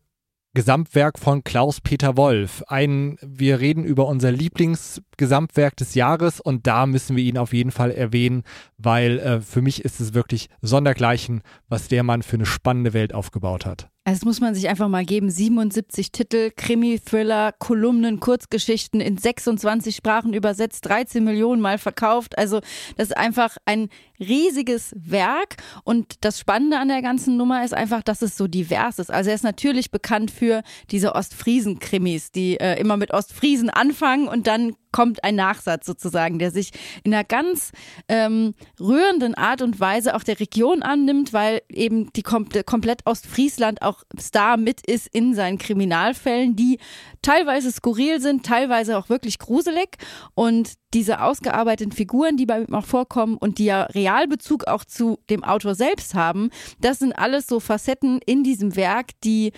[0.56, 2.64] Gesamtwerk von Klaus-Peter Wolf.
[2.66, 7.70] Ein, wir reden über unser Lieblingsgesamtwerk des Jahres und da müssen wir ihn auf jeden
[7.70, 8.42] Fall erwähnen,
[8.78, 13.12] weil äh, für mich ist es wirklich sondergleichen, was der Mann für eine spannende Welt
[13.12, 13.90] aufgebaut hat.
[14.06, 15.30] Also das muss man sich einfach mal geben.
[15.30, 22.38] 77 Titel, Krimi, Thriller, Kolumnen, Kurzgeschichten in 26 Sprachen übersetzt, 13 Millionen Mal verkauft.
[22.38, 22.60] Also
[22.96, 23.88] das ist einfach ein
[24.20, 25.56] riesiges Werk.
[25.82, 29.10] Und das Spannende an der ganzen Nummer ist einfach, dass es so divers ist.
[29.10, 34.46] Also er ist natürlich bekannt für diese Ostfriesen-Krimis, die äh, immer mit Ostfriesen anfangen und
[34.46, 36.70] dann kommt ein Nachsatz sozusagen, der sich
[37.04, 37.72] in einer ganz
[38.08, 43.82] ähm, rührenden Art und Weise auch der Region annimmt, weil eben die kom komplett Ostfriesland
[43.82, 46.78] auch Star mit ist in seinen Kriminalfällen, die
[47.20, 49.98] teilweise skurril sind, teilweise auch wirklich gruselig.
[50.34, 55.18] Und diese ausgearbeiteten Figuren, die bei ihm auch vorkommen und die ja Realbezug auch zu
[55.28, 56.48] dem Autor selbst haben,
[56.80, 59.52] das sind alles so Facetten in diesem Werk, die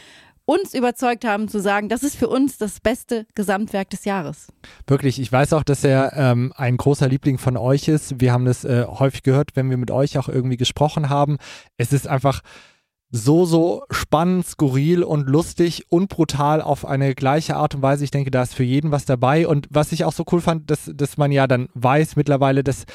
[0.49, 4.49] uns überzeugt haben zu sagen, das ist für uns das beste Gesamtwerk des Jahres.
[4.87, 8.19] Wirklich, ich weiß auch, dass er ähm, ein großer Liebling von euch ist.
[8.19, 11.37] Wir haben das äh, häufig gehört, wenn wir mit euch auch irgendwie gesprochen haben.
[11.77, 12.41] Es ist einfach
[13.11, 18.05] so, so spannend, skurril und lustig und brutal auf eine gleiche Art und Weise.
[18.05, 19.47] Ich denke, da ist für jeden was dabei.
[19.47, 22.87] Und was ich auch so cool fand, dass, dass man ja dann weiß mittlerweile, dass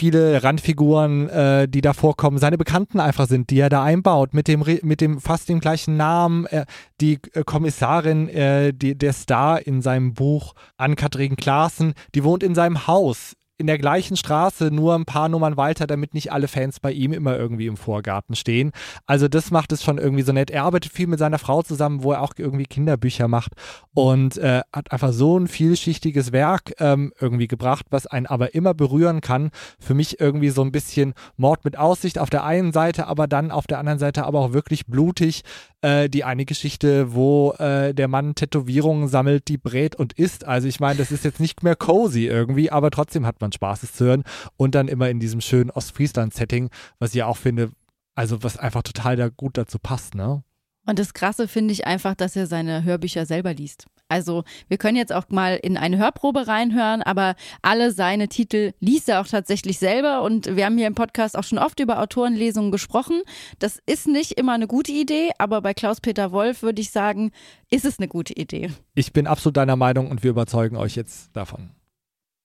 [0.00, 4.48] viele Randfiguren, äh, die da vorkommen, seine Bekannten einfach sind, die er da einbaut, mit
[4.48, 6.46] dem, mit dem fast dem gleichen Namen.
[6.46, 6.64] Äh,
[7.02, 12.54] die äh, Kommissarin, äh, die, der Star in seinem Buch, Ann-Kathrin Klaassen, die wohnt in
[12.54, 16.80] seinem Haus in der gleichen Straße, nur ein paar Nummern weiter, damit nicht alle Fans
[16.80, 18.72] bei ihm immer irgendwie im Vorgarten stehen.
[19.06, 20.50] Also das macht es schon irgendwie so nett.
[20.50, 23.52] Er arbeitet viel mit seiner Frau zusammen, wo er auch irgendwie Kinderbücher macht
[23.92, 28.72] und äh, hat einfach so ein vielschichtiges Werk ähm, irgendwie gebracht, was einen aber immer
[28.72, 29.50] berühren kann.
[29.78, 33.50] Für mich irgendwie so ein bisschen Mord mit Aussicht auf der einen Seite, aber dann
[33.50, 35.42] auf der anderen Seite aber auch wirklich blutig.
[35.82, 40.46] Äh, die eine Geschichte, wo äh, der Mann Tätowierungen sammelt, die brät und isst.
[40.46, 43.52] Also ich meine, das ist jetzt nicht mehr cozy irgendwie, aber trotzdem hat man man
[43.52, 44.24] Spaß ist zu hören.
[44.56, 47.70] Und dann immer in diesem schönen Ostfriesland-Setting, was ich ja auch finde,
[48.14, 50.42] also was einfach total da gut dazu passt, ne?
[50.86, 53.86] Und das Krasse finde ich einfach, dass er seine Hörbücher selber liest.
[54.08, 59.08] Also wir können jetzt auch mal in eine Hörprobe reinhören, aber alle seine Titel liest
[59.08, 62.72] er auch tatsächlich selber und wir haben hier im Podcast auch schon oft über Autorenlesungen
[62.72, 63.22] gesprochen.
[63.60, 67.30] Das ist nicht immer eine gute Idee, aber bei Klaus-Peter Wolf würde ich sagen,
[67.70, 68.70] ist es eine gute Idee.
[68.94, 71.70] Ich bin absolut deiner Meinung und wir überzeugen euch jetzt davon.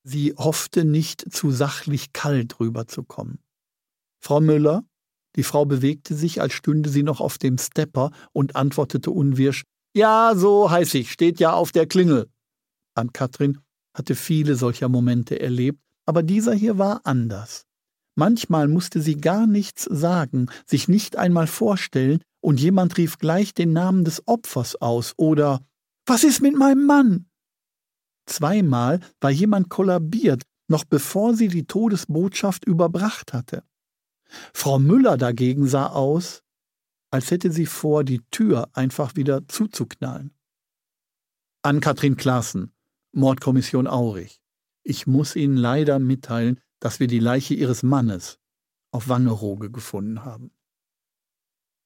[0.07, 3.39] Sie hoffte nicht zu sachlich kalt rüberzukommen.
[4.21, 4.83] Frau Müller,
[5.35, 9.63] die Frau bewegte sich, als stünde sie noch auf dem Stepper und antwortete unwirsch,
[9.95, 12.29] ja, so heiß ich, steht ja auf der Klingel.
[12.93, 13.59] Ann-Kathrin
[13.95, 17.65] hatte viele solcher Momente erlebt, aber dieser hier war anders.
[18.15, 23.73] Manchmal musste sie gar nichts sagen, sich nicht einmal vorstellen, und jemand rief gleich den
[23.73, 25.65] Namen des Opfers aus oder
[26.05, 27.25] Was ist mit meinem Mann?
[28.25, 33.63] Zweimal war jemand kollabiert, noch bevor sie die Todesbotschaft überbracht hatte.
[34.53, 36.41] Frau Müller dagegen sah aus,
[37.11, 40.33] als hätte sie vor, die Tür einfach wieder zuzuknallen.
[41.61, 42.73] An Katrin Klaassen,
[43.11, 44.41] Mordkommission Aurich.
[44.83, 48.39] Ich muss Ihnen leider mitteilen, dass wir die Leiche Ihres Mannes
[48.91, 50.51] auf Wangerooge gefunden haben.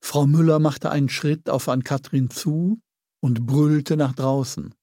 [0.02, 2.82] Frau Müller machte einen Schritt auf Ann-Kathrin zu
[3.20, 4.74] und brüllte nach draußen.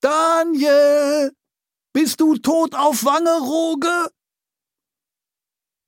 [0.00, 1.32] Daniel,
[1.92, 4.10] bist du tot auf Wangerooge?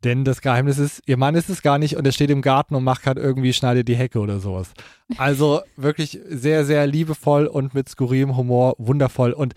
[0.04, 2.76] Denn das Geheimnis ist, ihr Mann ist es gar nicht und er steht im Garten
[2.76, 4.70] und macht gerade irgendwie schneidet die Hecke oder sowas.
[5.16, 9.32] Also wirklich sehr, sehr liebevoll und mit skurrilem Humor, wundervoll.
[9.32, 9.54] Und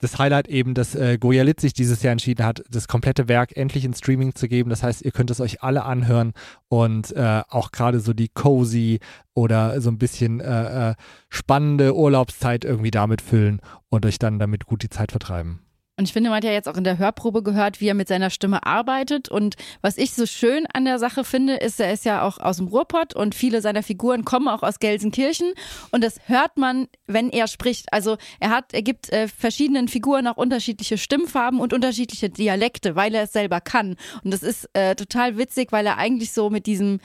[0.00, 3.84] das Highlight eben, dass äh, Goyalit sich dieses Jahr entschieden hat, das komplette Werk endlich
[3.84, 4.70] in Streaming zu geben.
[4.70, 6.32] Das heißt, ihr könnt es euch alle anhören
[6.68, 9.00] und äh, auch gerade so die cozy
[9.34, 10.94] oder so ein bisschen äh, äh,
[11.28, 15.60] spannende Urlaubszeit irgendwie damit füllen und euch dann damit gut die Zeit vertreiben.
[16.00, 18.08] Und ich finde, man hat ja jetzt auch in der Hörprobe gehört, wie er mit
[18.08, 19.28] seiner Stimme arbeitet.
[19.28, 22.56] Und was ich so schön an der Sache finde, ist, er ist ja auch aus
[22.56, 25.52] dem Ruhrpott und viele seiner Figuren kommen auch aus Gelsenkirchen.
[25.90, 27.92] Und das hört man, wenn er spricht.
[27.92, 33.14] Also er hat, er gibt äh, verschiedenen Figuren auch unterschiedliche Stimmfarben und unterschiedliche Dialekte, weil
[33.14, 33.96] er es selber kann.
[34.24, 37.00] Und das ist äh, total witzig, weil er eigentlich so mit diesem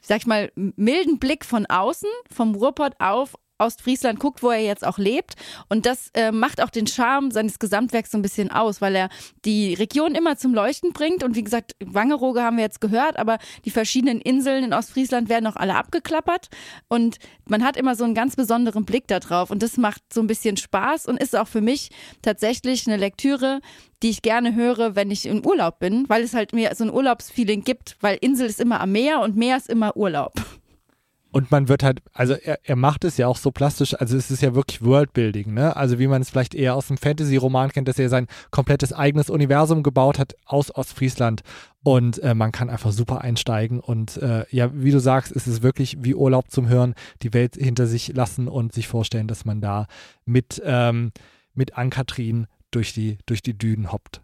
[0.00, 4.86] sag ich mal, milden Blick von außen, vom Ruhrpott auf, Ostfriesland guckt, wo er jetzt
[4.86, 5.34] auch lebt.
[5.68, 9.08] Und das äh, macht auch den Charme seines Gesamtwerks so ein bisschen aus, weil er
[9.44, 11.22] die Region immer zum Leuchten bringt.
[11.22, 15.46] Und wie gesagt, Wangerooge haben wir jetzt gehört, aber die verschiedenen Inseln in Ostfriesland werden
[15.46, 16.48] auch alle abgeklappert.
[16.88, 19.50] Und man hat immer so einen ganz besonderen Blick darauf.
[19.50, 21.90] Und das macht so ein bisschen Spaß und ist auch für mich
[22.22, 23.60] tatsächlich eine Lektüre,
[24.02, 26.92] die ich gerne höre, wenn ich im Urlaub bin, weil es halt mir so ein
[26.92, 30.34] Urlaubsfeeling gibt, weil Insel ist immer am Meer und Meer ist immer Urlaub.
[31.32, 34.30] Und man wird halt, also er, er macht es ja auch so plastisch, also es
[34.30, 35.76] ist ja wirklich Worldbuilding, ne?
[35.76, 39.28] Also wie man es vielleicht eher aus dem Fantasy-Roman kennt, dass er sein komplettes eigenes
[39.28, 41.42] Universum gebaut hat aus Ostfriesland.
[41.82, 43.80] Und äh, man kann einfach super einsteigen.
[43.80, 47.56] Und äh, ja, wie du sagst, ist es wirklich wie Urlaub zum Hören, die Welt
[47.56, 49.86] hinter sich lassen und sich vorstellen, dass man da
[50.24, 51.12] mit, ähm,
[51.54, 54.22] mit Ann-Kathrin durch die, durch die Dünen hoppt.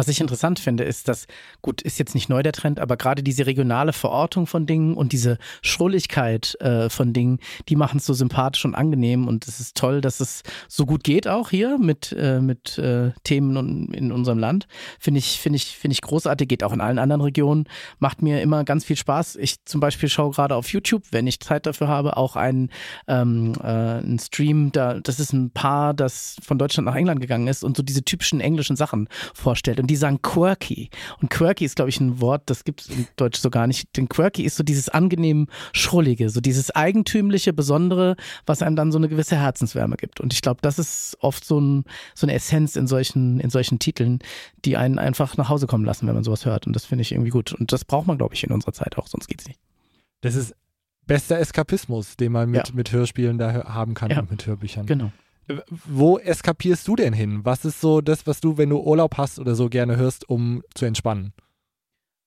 [0.00, 1.26] Was ich interessant finde, ist, dass,
[1.60, 5.12] gut, ist jetzt nicht neu der Trend, aber gerade diese regionale Verortung von Dingen und
[5.12, 9.28] diese Schrulligkeit äh, von Dingen, die machen es so sympathisch und angenehm.
[9.28, 13.10] Und es ist toll, dass es so gut geht auch hier mit, äh, mit äh,
[13.24, 14.68] Themen in unserem Land.
[14.98, 17.64] Finde ich, finde ich, finde ich großartig, geht auch in allen anderen Regionen.
[17.98, 19.36] Macht mir immer ganz viel Spaß.
[19.36, 22.70] Ich zum Beispiel schaue gerade auf YouTube, wenn ich Zeit dafür habe, auch einen,
[23.06, 27.48] ähm, äh, einen Stream, da, das ist ein Paar, das von Deutschland nach England gegangen
[27.48, 29.78] ist und so diese typischen englischen Sachen vorstellt.
[29.78, 30.88] Und die sagen quirky.
[31.20, 33.94] Und quirky ist, glaube ich, ein Wort, das gibt es in Deutsch so gar nicht.
[33.96, 38.98] Denn quirky ist so dieses angenehm Schrullige, so dieses eigentümliche, Besondere, was einem dann so
[38.98, 40.20] eine gewisse Herzenswärme gibt.
[40.20, 43.78] Und ich glaube, das ist oft so, ein, so eine Essenz in solchen, in solchen
[43.78, 44.20] Titeln,
[44.64, 46.66] die einen einfach nach Hause kommen lassen, wenn man sowas hört.
[46.66, 47.52] Und das finde ich irgendwie gut.
[47.52, 49.58] Und das braucht man, glaube ich, in unserer Zeit auch, sonst geht es nicht.
[50.20, 50.54] Das ist
[51.06, 52.74] bester Eskapismus, den man mit, Ja.
[52.74, 54.20] mit Hörspielen da haben kann Ja.
[54.20, 54.86] und mit Hörbüchern.
[54.86, 55.10] Genau.
[55.86, 57.40] Wo eskapierst du denn hin?
[57.44, 60.62] Was ist so das, was du, wenn du Urlaub hast oder so gerne hörst, um
[60.74, 61.32] zu entspannen?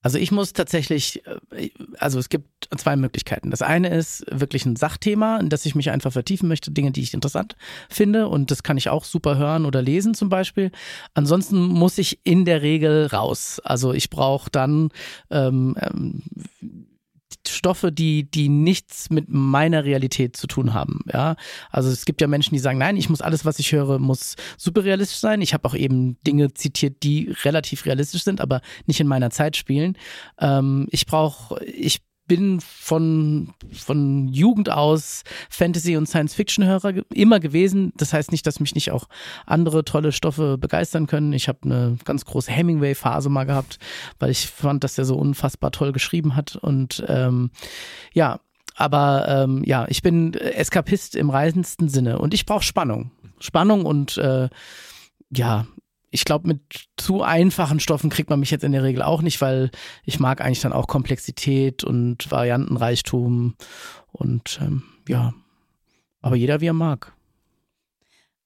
[0.04, 3.50] Also ich muss tatsächlich, äh, also es gibt zwei Möglichkeiten.
[3.50, 7.02] Das eine ist wirklich ein Sachthema, in das ich mich einfach vertiefen möchte, Dinge, die
[7.02, 7.56] ich interessant
[7.90, 10.72] finde und das kann ich auch super hören oder lesen zum Beispiel.
[11.14, 13.62] Ansonsten muss ich in der Regel raus.
[13.64, 14.90] Also ich brauche dann
[15.32, 16.22] ähm, ähm,
[17.48, 21.02] Stoffe, die, die nichts mit meiner Realität zu tun haben.
[21.12, 21.36] Ja,
[21.70, 24.36] also es gibt ja Menschen, die sagen, nein, ich muss alles, was ich höre, muss
[24.58, 25.42] super realistisch sein.
[25.42, 29.58] Ich habe auch eben Dinge zitiert, die relativ realistisch sind, aber nicht in meiner Zeit
[29.58, 29.98] spielen.
[30.40, 37.92] Ähm, ich brauche, ich bin von, von Jugend aus Fantasy- und Science-Fiction-Hörer immer gewesen.
[37.98, 39.08] Das heißt nicht, dass mich nicht auch
[39.46, 41.34] andere tolle Stoffe begeistern können.
[41.34, 43.80] Ich habe eine ganz große Hemingway-Phase mal gehabt,
[44.20, 46.56] weil ich fand, dass er so unfassbar toll geschrieben hat.
[46.56, 47.52] Und ähm,
[48.14, 48.40] ja,
[48.76, 53.12] aber ähm, ja, ich bin Eskapist im reisendsten Sinne und ich brauche Spannung.
[53.40, 54.50] Spannung und äh,
[55.30, 55.68] ja,
[56.14, 56.62] ich glaube, mit
[56.96, 59.72] zu einfachen Stoffen kriegt man mich jetzt in der Regel auch nicht, weil
[60.06, 63.56] ich mag eigentlich dann auch Komplexität und Variantenreichtum
[64.12, 65.34] und ähm, ja,
[66.22, 67.14] aber jeder wie er mag.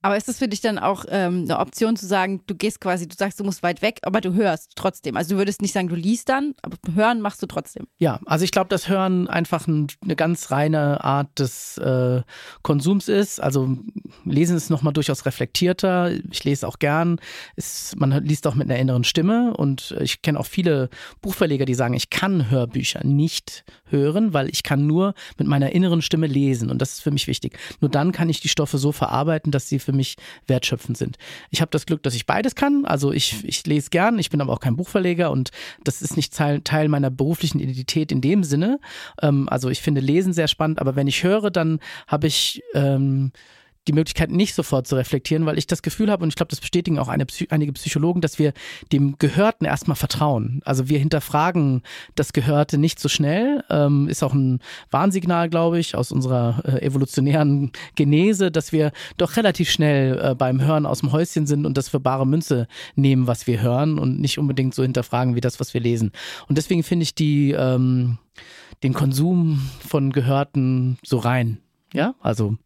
[0.01, 3.07] Aber ist es für dich dann auch ähm, eine Option zu sagen, du gehst quasi,
[3.07, 5.17] du sagst, du musst weit weg, aber du hörst trotzdem.
[5.17, 7.87] Also du würdest nicht sagen, du liest dann, aber hören machst du trotzdem.
[7.97, 12.21] Ja, also ich glaube, dass Hören einfach ein, eine ganz reine Art des äh,
[12.61, 13.41] Konsums ist.
[13.41, 13.77] Also
[14.23, 16.11] Lesen ist nochmal durchaus reflektierter.
[16.31, 17.19] Ich lese auch gern.
[17.55, 20.89] Ist, man liest auch mit einer inneren Stimme und ich kenne auch viele
[21.21, 26.01] Buchverleger, die sagen, ich kann Hörbücher nicht hören, weil ich kann nur mit meiner inneren
[26.01, 27.57] Stimme lesen und das ist für mich wichtig.
[27.81, 29.93] Nur dann kann ich die Stoffe so verarbeiten, dass sie für
[30.47, 31.17] wertschöpfend sind.
[31.49, 32.85] Ich habe das Glück, dass ich beides kann.
[32.85, 35.51] Also ich, ich lese gern, ich bin aber auch kein Buchverleger und
[35.83, 38.79] das ist nicht Teil, Teil meiner beruflichen Identität in dem Sinne.
[39.21, 43.31] Ähm, also ich finde Lesen sehr spannend, aber wenn ich höre, dann habe ich ähm,
[43.87, 46.59] die Möglichkeit, nicht sofort zu reflektieren, weil ich das Gefühl habe, und ich glaube, das
[46.59, 48.53] bestätigen auch Psy- einige Psychologen, dass wir
[48.91, 50.61] dem Gehörten erstmal vertrauen.
[50.65, 51.81] Also wir hinterfragen
[52.15, 53.63] das Gehörte nicht so schnell.
[53.69, 54.59] Ähm, ist auch ein
[54.91, 60.61] Warnsignal, glaube ich, aus unserer äh, evolutionären Genese, dass wir doch relativ schnell äh, beim
[60.61, 64.19] Hören aus dem Häuschen sind und das für bare Münze nehmen, was wir hören und
[64.19, 66.11] nicht unbedingt so hinterfragen wie das, was wir lesen.
[66.47, 68.17] Und deswegen finde ich die, ähm,
[68.83, 71.59] den Konsum von Gehörten so rein.
[71.93, 72.57] Ja, also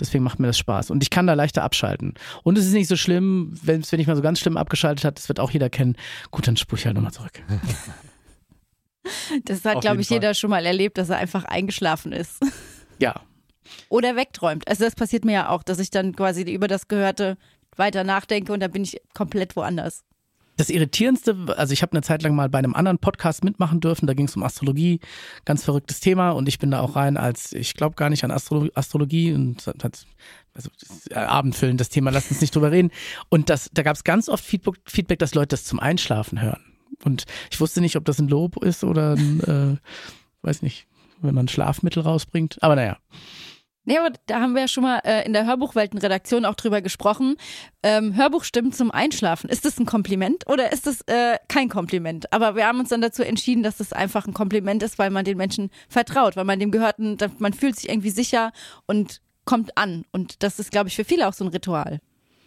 [0.00, 0.90] Deswegen macht mir das Spaß.
[0.90, 2.14] Und ich kann da leichter abschalten.
[2.42, 5.18] Und es ist nicht so schlimm, wenn wenn ich mal so ganz schlimm abgeschaltet hat,
[5.18, 5.96] das wird auch jeder kennen.
[6.30, 7.42] Gut, dann spule ich halt nochmal zurück.
[9.44, 10.16] Das hat, glaube ich, Fall.
[10.16, 12.40] jeder schon mal erlebt, dass er einfach eingeschlafen ist.
[12.98, 13.20] Ja.
[13.88, 14.66] Oder wegträumt.
[14.68, 17.36] Also das passiert mir ja auch, dass ich dann quasi über das Gehörte
[17.76, 20.04] weiter nachdenke und dann bin ich komplett woanders.
[20.56, 24.06] Das Irritierendste, also ich habe eine Zeit lang mal bei einem anderen Podcast mitmachen dürfen,
[24.06, 25.00] da ging es um Astrologie,
[25.44, 28.30] ganz verrücktes Thema und ich bin da auch rein als, ich glaube gar nicht an
[28.30, 30.06] Astro Astrologie und hat,
[30.54, 32.90] also das ist abendfüllend das Thema, lasst uns nicht drüber reden.
[33.28, 36.62] Und das, da gab es ganz oft Feedback, Feedback, dass Leute das zum Einschlafen hören.
[37.02, 39.76] Und ich wusste nicht, ob das ein Lob ist oder ein, äh,
[40.46, 40.86] weiß nicht,
[41.20, 42.62] wenn man Schlafmittel rausbringt.
[42.62, 42.98] Aber naja.
[43.84, 47.36] Nee, aber da haben wir ja schon mal äh, in der Hörbuchwelten-Redaktion auch drüber gesprochen.
[47.82, 49.50] Ähm, Hörbuchstimmen zum Einschlafen.
[49.50, 52.32] Ist das ein Kompliment oder ist das äh, kein Kompliment?
[52.32, 55.24] Aber wir haben uns dann dazu entschieden, dass das einfach ein Kompliment ist, weil man
[55.24, 58.52] den Menschen vertraut, weil man dem Gehörten, man fühlt sich irgendwie sicher
[58.86, 60.04] und kommt an.
[60.12, 62.00] Und das ist, glaube ich, für viele auch so ein Ritual.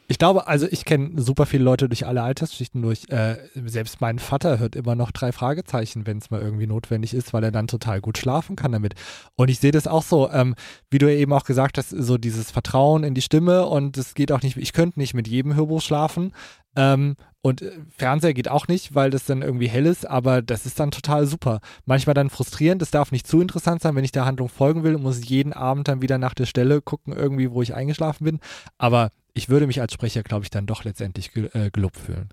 [0.10, 3.10] Ich glaube, also ich kenne super viele Leute durch alle Altersschichten durch.
[3.10, 7.34] Äh, selbst mein Vater hört immer noch drei Fragezeichen, wenn es mal irgendwie notwendig ist,
[7.34, 8.94] weil er dann total gut schlafen kann damit.
[9.36, 10.56] Und ich sehe das auch so, ähm,
[10.90, 14.14] wie du ja eben auch gesagt hast, so dieses Vertrauen in die Stimme und es
[14.14, 16.32] geht auch nicht, ich könnte nicht mit jedem Hörbuch schlafen.
[16.78, 20.66] Ähm, und äh, Fernseher geht auch nicht, weil das dann irgendwie hell ist, aber das
[20.66, 21.60] ist dann total super.
[21.86, 24.98] Manchmal dann frustrierend, es darf nicht zu interessant sein, wenn ich der Handlung folgen will,
[24.98, 28.40] muss ich jeden Abend dann wieder nach der Stelle gucken, irgendwie, wo ich eingeschlafen bin.
[28.78, 32.30] Aber ich würde mich als Sprecher, glaube ich, dann doch letztendlich ge äh, gelobt fühlen.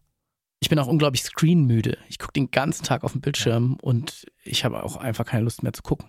[0.60, 1.98] Ich bin auch unglaublich screenmüde.
[2.08, 5.62] Ich gucke den ganzen Tag auf dem Bildschirm und ich habe auch einfach keine Lust
[5.62, 6.08] mehr zu gucken.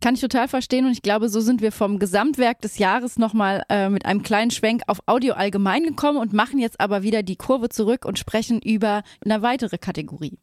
[0.00, 3.64] Kann ich total verstehen und ich glaube, so sind wir vom Gesamtwerk des Jahres nochmal
[3.68, 7.36] äh, mit einem kleinen Schwenk auf Audio allgemein gekommen und machen jetzt aber wieder die
[7.36, 10.38] Kurve zurück und sprechen über eine weitere Kategorie.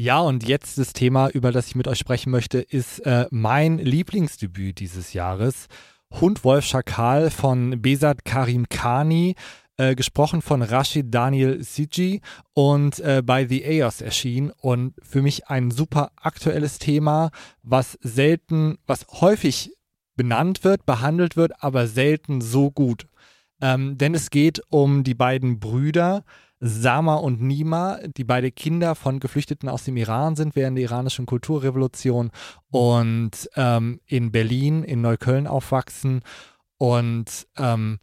[0.00, 3.78] Ja, und jetzt das Thema, über das ich mit euch sprechen möchte, ist äh, mein
[3.78, 5.66] Lieblingsdebüt dieses Jahres.
[6.20, 9.34] Hund Wolf Schakal von Besat Karim Khani,
[9.76, 12.20] äh, gesprochen von Rashid Daniel Siji
[12.54, 14.52] und äh, bei The EOS erschienen.
[14.60, 17.32] Und für mich ein super aktuelles Thema,
[17.64, 19.72] was selten, was häufig
[20.14, 23.08] benannt wird, behandelt wird, aber selten so gut.
[23.60, 26.22] Ähm, denn es geht um die beiden Brüder
[26.60, 31.26] Sama und Nima, die beide Kinder von Geflüchteten aus dem Iran sind während der iranischen
[31.26, 32.30] Kulturrevolution
[32.70, 36.22] und ähm, in Berlin, in Neukölln aufwachsen
[36.78, 37.98] und ähm,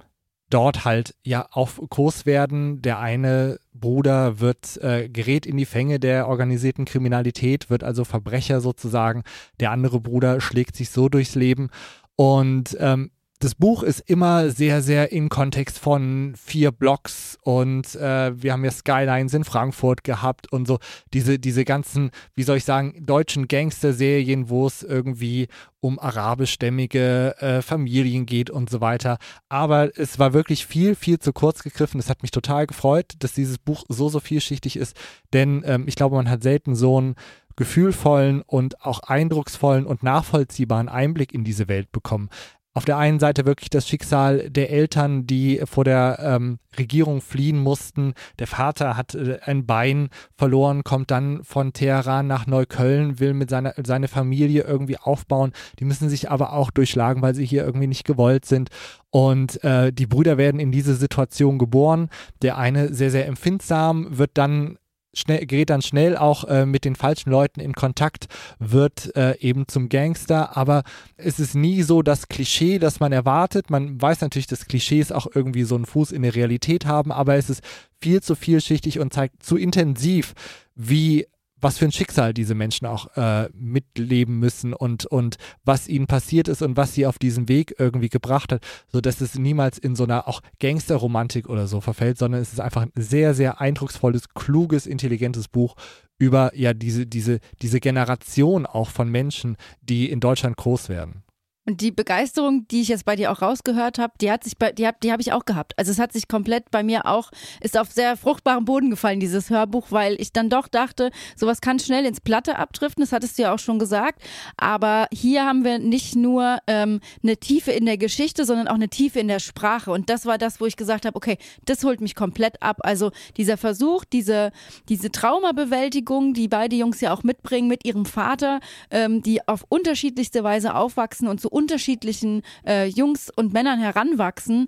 [0.49, 2.81] dort halt ja auf Kurs werden.
[2.81, 8.61] Der eine Bruder wird äh, gerät in die Fänge der organisierten Kriminalität, wird also Verbrecher
[8.61, 9.23] sozusagen.
[9.59, 11.69] Der andere Bruder schlägt sich so durchs Leben
[12.15, 18.41] und ähm, das Buch ist immer sehr, sehr in Kontext von vier Blocks und äh,
[18.41, 20.79] wir haben ja Skylines in Frankfurt gehabt und so
[21.13, 25.47] diese, diese ganzen, wie soll ich sagen, deutschen Gangster-Serien, wo es irgendwie
[25.81, 29.17] um arabischstämmige äh, Familien geht und so weiter.
[29.49, 31.99] Aber es war wirklich viel, viel zu kurz gegriffen.
[31.99, 34.95] Es hat mich total gefreut, dass dieses Buch so, so vielschichtig ist,
[35.33, 37.15] denn ähm, ich glaube, man hat selten so einen
[37.57, 42.29] gefühlvollen und auch eindrucksvollen und nachvollziehbaren Einblick in diese Welt bekommen
[42.75, 47.57] auf der einen Seite wirklich das Schicksal der Eltern, die vor der ähm, Regierung fliehen
[47.57, 48.13] mussten.
[48.37, 53.49] Der Vater hat äh, ein Bein verloren, kommt dann von Teheran nach Neukölln, will mit
[53.49, 55.53] seiner seine Familie irgendwie aufbauen.
[55.79, 58.69] Die müssen sich aber auch durchschlagen, weil sie hier irgendwie nicht gewollt sind.
[59.09, 62.09] Und äh, die Brüder werden in diese Situation geboren.
[62.41, 64.77] Der eine sehr, sehr empfindsam, wird dann
[65.15, 68.27] schnell, gerät dann schnell auch äh, mit den falschen Leuten in Kontakt,
[68.59, 70.83] wird äh, eben zum Gangster, aber
[71.17, 73.69] es ist nie so das Klischee, das man erwartet.
[73.69, 77.35] Man weiß natürlich, dass Klischees auch irgendwie so einen Fuß in der Realität haben, aber
[77.35, 77.63] es ist
[78.01, 80.33] viel zu vielschichtig und zeigt zu intensiv,
[80.75, 81.25] wie
[81.59, 86.47] was für ein Schicksal diese Menschen auch äh, mitleben müssen und, und was ihnen passiert
[86.47, 90.03] ist und was sie auf diesem Weg irgendwie gebracht hat, sodass es niemals in so
[90.03, 94.85] einer auch Gangsterromantik oder so verfällt, sondern es ist einfach ein sehr, sehr eindrucksvolles, kluges,
[94.85, 95.75] intelligentes Buch
[96.17, 101.23] über ja diese, diese, diese Generation auch von Menschen, die in Deutschland groß werden.
[101.67, 104.71] Und die Begeisterung, die ich jetzt bei dir auch rausgehört habe, die hat sich bei,
[104.71, 105.73] die habe die hab ich auch gehabt.
[105.77, 109.49] Also es hat sich komplett bei mir auch, ist auf sehr fruchtbaren Boden gefallen, dieses
[109.49, 113.43] Hörbuch, weil ich dann doch dachte, sowas kann schnell ins Platte abdriften, das hattest du
[113.43, 114.21] ja auch schon gesagt.
[114.57, 118.89] Aber hier haben wir nicht nur ähm, eine Tiefe in der Geschichte, sondern auch eine
[118.89, 119.91] Tiefe in der Sprache.
[119.91, 122.77] Und das war das, wo ich gesagt habe, okay, das holt mich komplett ab.
[122.81, 124.51] Also dieser Versuch, diese,
[124.87, 128.59] diese Traumabewältigung, die beide Jungs ja auch mitbringen mit ihrem Vater,
[128.91, 134.67] ähm, die auf unterschiedlichste Weise aufwachsen und so unterschiedlichen äh, Jungs und Männern heranwachsen,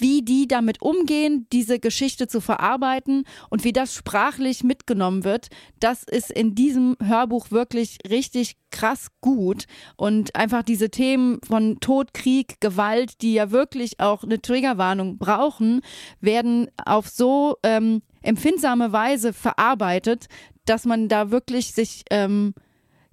[0.00, 5.48] wie die damit umgehen, diese Geschichte zu verarbeiten und wie das sprachlich mitgenommen wird,
[5.78, 9.66] das ist in diesem Hörbuch wirklich richtig krass gut.
[9.96, 15.82] Und einfach diese Themen von Tod, Krieg, Gewalt, die ja wirklich auch eine Triggerwarnung brauchen,
[16.20, 20.26] werden auf so ähm, empfindsame Weise verarbeitet,
[20.64, 22.54] dass man da wirklich sich ähm,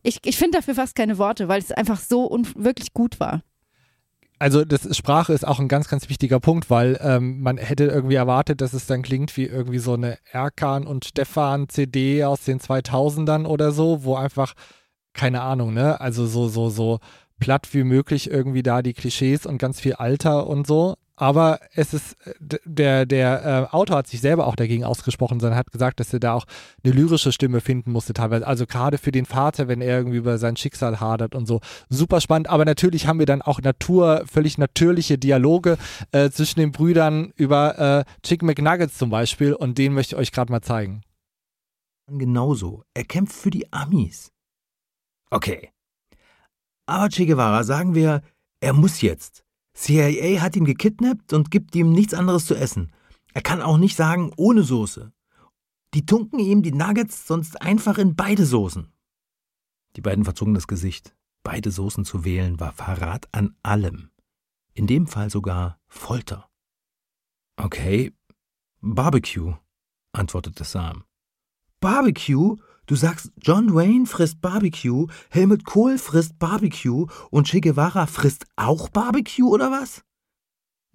[0.08, 3.42] ich, ich finde dafür fast keine Worte, weil es einfach so wirklich gut war.
[4.40, 8.16] Also das Sprache ist auch ein ganz, ganz wichtiger Punkt, weil ähm, man hätte irgendwie
[8.16, 12.60] erwartet, dass es dann klingt wie irgendwie so eine Erkan und Stefan CD aus den
[12.60, 14.54] 2000ern oder so, wo einfach
[15.14, 16.00] keine Ahnung, ne?
[16.00, 17.00] Also so so so
[17.40, 21.94] platt wie möglich irgendwie da die Klischees und ganz viel Alter und so aber es
[21.94, 26.00] ist, äh, der, der äh, Autor hat sich selber auch dagegen ausgesprochen, sondern hat gesagt,
[26.00, 26.46] dass er da auch
[26.84, 28.46] eine lyrische Stimme finden musste teilweise.
[28.46, 31.60] Also gerade für den Vater, wenn er irgendwie über sein Schicksal hadert und so.
[31.90, 32.50] Super spannend.
[32.50, 35.78] Aber natürlich haben wir dann auch Natur, völlig natürliche Dialoge
[36.12, 40.32] äh, zwischen den Brüdern über äh, Chicken McNuggets zum Beispiel und den möchte ich euch
[40.32, 41.02] gerade mal zeigen.
[42.08, 42.84] Genauso.
[42.94, 44.32] Er kämpft für die Amis.
[45.32, 45.72] Okay.
[46.86, 48.22] Aber Che Guevara, sagen wir,
[48.62, 49.47] er muss jetzt.
[49.78, 52.92] CIA hat ihn gekidnappt und gibt ihm nichts anderes zu essen.
[53.34, 55.14] Er kann auch nicht sagen ohne Soße.
[55.94, 58.92] Die tunken ihm die Nuggets sonst einfach in beide Soßen.
[59.96, 61.16] Die beiden verzogen das Gesicht.
[61.44, 64.10] Beide Soßen zu wählen war Verrat an allem.
[64.74, 66.50] In dem Fall sogar Folter.
[67.56, 68.14] Okay,
[68.82, 69.54] Barbecue,
[70.12, 71.04] antwortete Sam.
[71.80, 72.58] Barbecue?
[72.88, 78.88] Du sagst, John Wayne frisst Barbecue, Helmut Kohl frisst Barbecue und Che Guevara frisst auch
[78.88, 80.04] Barbecue oder was?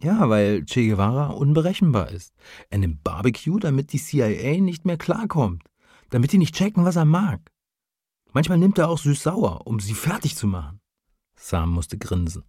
[0.02, 2.32] Ja, weil Che Guevara unberechenbar ist.
[2.70, 5.64] Er nimmt Barbecue, damit die CIA nicht mehr klarkommt,
[6.08, 7.52] damit die nicht checken, was er mag.
[8.32, 10.80] Manchmal nimmt er auch süß-sauer, um sie fertig zu machen.
[11.36, 12.44] Sam musste grinsen.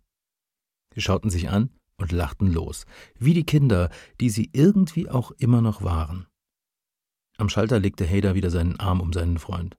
[0.96, 2.86] Sie schauten sich an und lachten los,
[3.20, 3.90] wie die Kinder,
[4.22, 6.28] die sie irgendwie auch immer noch waren.
[7.38, 9.76] Am Schalter legte Hader wieder seinen Arm um seinen Freund.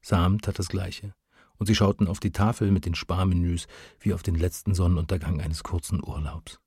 [0.00, 1.14] Sam tat das Gleiche,
[1.56, 3.66] und sie schauten auf die Tafel mit den Sparmenüs
[4.00, 6.60] wie auf den letzten Sonnenuntergang eines kurzen Urlaubs.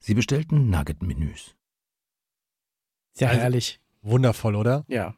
[0.00, 1.54] Sie bestellten Nugget-Menüs.
[3.16, 3.80] Ja, also, herrlich.
[4.02, 4.84] Wundervoll, oder?
[4.88, 5.14] Ja.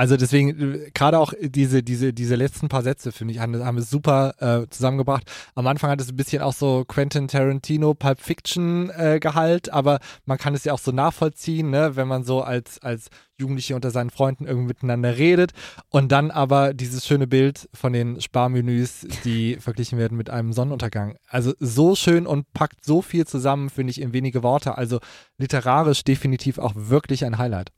[0.00, 3.76] Also deswegen, äh, gerade auch diese, diese, diese letzten paar Sätze, finde ich, haben, haben
[3.76, 5.30] wir super äh, zusammengebracht.
[5.54, 9.98] Am Anfang hat es ein bisschen auch so Quentin Tarantino Pulp Fiction äh, Gehalt, aber
[10.24, 13.90] man kann es ja auch so nachvollziehen, ne, wenn man so als, als Jugendliche unter
[13.90, 15.52] seinen Freunden irgendwie miteinander redet
[15.90, 21.18] und dann aber dieses schöne Bild von den Sparmenüs, die verglichen werden mit einem Sonnenuntergang.
[21.28, 24.78] Also so schön und packt so viel zusammen, finde ich, in wenige Worte.
[24.78, 24.98] Also
[25.36, 27.70] literarisch definitiv auch wirklich ein Highlight.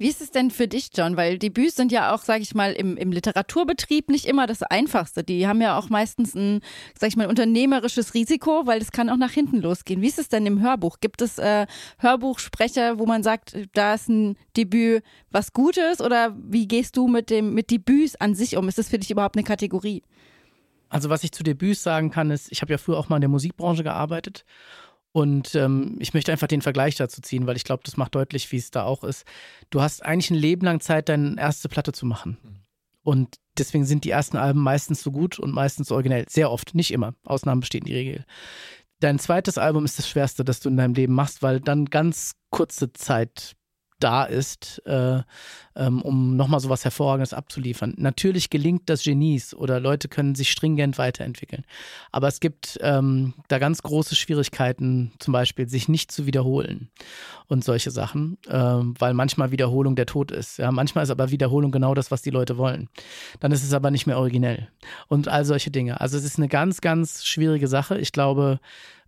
[0.00, 1.18] Wie ist es denn für dich, John?
[1.18, 5.22] Weil Debüts sind ja auch, sag ich mal, im, im Literaturbetrieb nicht immer das Einfachste.
[5.22, 6.62] Die haben ja auch meistens ein,
[6.98, 10.00] sag ich mal, unternehmerisches Risiko, weil das kann auch nach hinten losgehen.
[10.00, 11.00] Wie ist es denn im Hörbuch?
[11.00, 11.66] Gibt es äh,
[11.98, 16.00] Hörbuchsprecher, wo man sagt, da ist ein Debüt was Gutes?
[16.00, 18.68] Oder wie gehst du mit dem mit Debüts an sich um?
[18.68, 20.02] Ist das für dich überhaupt eine Kategorie?
[20.88, 23.20] Also was ich zu Debüts sagen kann, ist, ich habe ja früher auch mal in
[23.20, 24.46] der Musikbranche gearbeitet
[25.12, 28.50] und ähm, ich möchte einfach den Vergleich dazu ziehen, weil ich glaube, das macht deutlich,
[28.52, 29.24] wie es da auch ist.
[29.70, 32.36] Du hast eigentlich ein Leben lang Zeit, deine erste Platte zu machen.
[33.02, 36.26] Und deswegen sind die ersten Alben meistens so gut und meistens so originell.
[36.28, 37.14] Sehr oft, nicht immer.
[37.24, 38.24] Ausnahmen bestehen die Regel.
[39.00, 42.32] Dein zweites Album ist das Schwerste, das du in deinem Leben machst, weil dann ganz
[42.50, 43.56] kurze Zeit
[44.00, 45.22] da ist, äh,
[45.76, 47.94] ähm, um nochmal so was Hervorragendes abzuliefern.
[47.96, 51.64] Natürlich gelingt das Genies oder Leute können sich stringent weiterentwickeln.
[52.10, 56.90] Aber es gibt ähm, da ganz große Schwierigkeiten, zum Beispiel sich nicht zu wiederholen
[57.46, 60.58] und solche Sachen, äh, weil manchmal Wiederholung der Tod ist.
[60.58, 62.88] Ja, manchmal ist aber Wiederholung genau das, was die Leute wollen.
[63.38, 64.68] Dann ist es aber nicht mehr originell
[65.08, 66.00] und all solche Dinge.
[66.00, 67.98] Also es ist eine ganz, ganz schwierige Sache.
[67.98, 68.60] Ich glaube,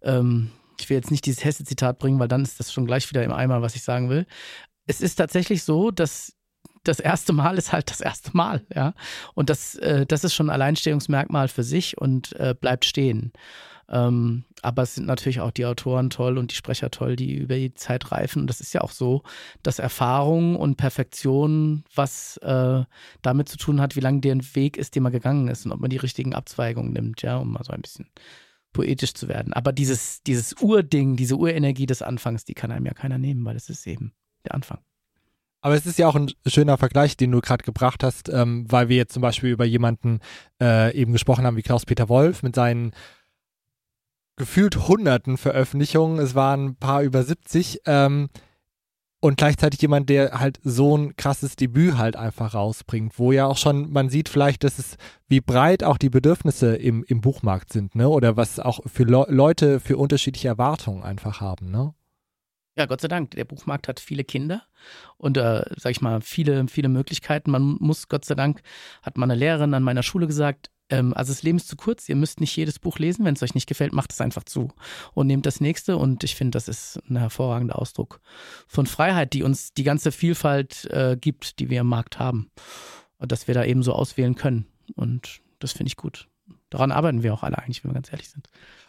[0.03, 3.23] ähm, ich will jetzt nicht dieses Hesse-Zitat bringen, weil dann ist das schon gleich wieder
[3.23, 4.27] im Eimer, was ich sagen will
[4.87, 6.35] es ist tatsächlich so, dass
[6.85, 8.95] das erste Mal ist halt das erste Mal, ja.
[9.35, 13.33] Und das, äh, das ist schon ein Alleinstellungsmerkmal für sich und äh, bleibt stehen.
[13.89, 17.57] Ähm, aber es sind natürlich auch die Autoren toll und die Sprecher toll, die über
[17.57, 18.43] die Zeit reifen.
[18.43, 19.23] Und das ist ja auch so,
[19.63, 22.85] dass Erfahrung und Perfektion was äh,
[23.21, 25.81] damit zu tun hat, wie lang der Weg ist, den man gegangen ist und ob
[25.81, 28.09] man die richtigen Abzweigungen nimmt, ja, um mal so ein bisschen
[28.73, 29.53] poetisch zu werden.
[29.53, 33.57] Aber dieses, dieses Urding, diese Urenergie des Anfangs, die kann einem ja keiner nehmen, weil
[33.57, 34.15] es ist eben
[34.45, 34.79] der Anfang.
[35.61, 38.89] Aber es ist ja auch ein schöner Vergleich, den du gerade gebracht hast, ähm, weil
[38.89, 40.19] wir jetzt zum Beispiel über jemanden
[40.61, 42.93] äh, eben gesprochen haben wie Klaus-Peter Wolf mit seinen
[44.37, 46.19] gefühlt hunderten Veröffentlichungen.
[46.19, 47.83] Es waren ein paar über 70.
[47.87, 48.29] Ähm,
[49.21, 53.57] und gleichzeitig jemand, der halt so ein krasses Debüt halt einfach rausbringt, wo ja auch
[53.57, 54.97] schon, man sieht vielleicht, dass es,
[55.29, 58.09] wie breit auch die Bedürfnisse im, im Buchmarkt sind, ne?
[58.09, 61.95] Oder was auch für Le Leute für unterschiedliche Erwartungen einfach haben, ne?
[62.77, 63.33] Ja, Gott sei Dank.
[63.33, 64.63] Der Buchmarkt hat viele Kinder
[65.19, 67.51] und, äh, sag ich mal, viele, viele Möglichkeiten.
[67.51, 68.63] Man muss, Gott sei Dank,
[69.03, 72.17] hat meine Lehrerin an meiner Schule gesagt, ähm, also das Leben ist zu kurz, ihr
[72.17, 73.25] müsst nicht jedes Buch lesen.
[73.25, 74.73] Wenn es euch nicht gefällt, macht es einfach zu
[75.15, 75.97] und nehmt das nächste.
[75.97, 78.21] Und ich finde, das ist ein hervorragender Ausdruck
[78.67, 82.51] von Freiheit, die uns die ganze Vielfalt äh, gibt, die wir im Markt haben.
[83.19, 84.67] Und dass wir da eben so auswählen können.
[84.95, 86.29] Und das finde ich gut.
[86.71, 88.49] Daran arbeiten wir auch alle eigentlich, wenn wir ganz ehrlich sind.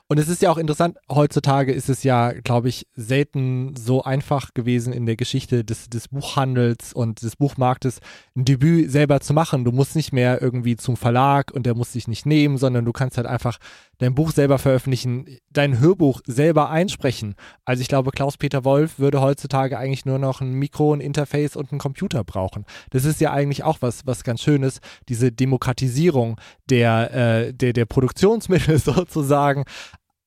[0.10, 4.54] Und es ist ja auch interessant, heutzutage ist es ja, glaube ich, selten so einfach
[4.54, 8.00] gewesen in der Geschichte des, des Buchhandels und des Buchmarktes,
[8.36, 9.64] ein Debüt selber zu machen.
[9.64, 12.92] Du musst nicht mehr irgendwie zum Verlag und der muss dich nicht nehmen, sondern du
[12.92, 13.58] kannst halt einfach
[14.00, 17.36] dein Buch selber veröffentlichen, dein Hörbuch selber einsprechen.
[17.66, 21.72] Also ich glaube, Klaus-Peter Wolf würde heutzutage eigentlich nur noch ein Mikro, ein Interface und
[21.72, 22.66] einen Computer brauchen.
[22.90, 24.80] Das ist ja eigentlich auch was, was ganz Schönes,
[25.10, 26.40] diese Demokratisierung
[26.70, 29.66] der, äh, der, der Produktionsmittel sozusagen,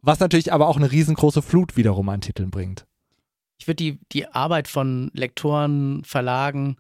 [0.03, 2.87] was natürlich aber auch eine riesengroße Flut wiederum an Titeln bringt.
[3.59, 6.77] Ich würde die, die Arbeit von Lektoren, Verlagen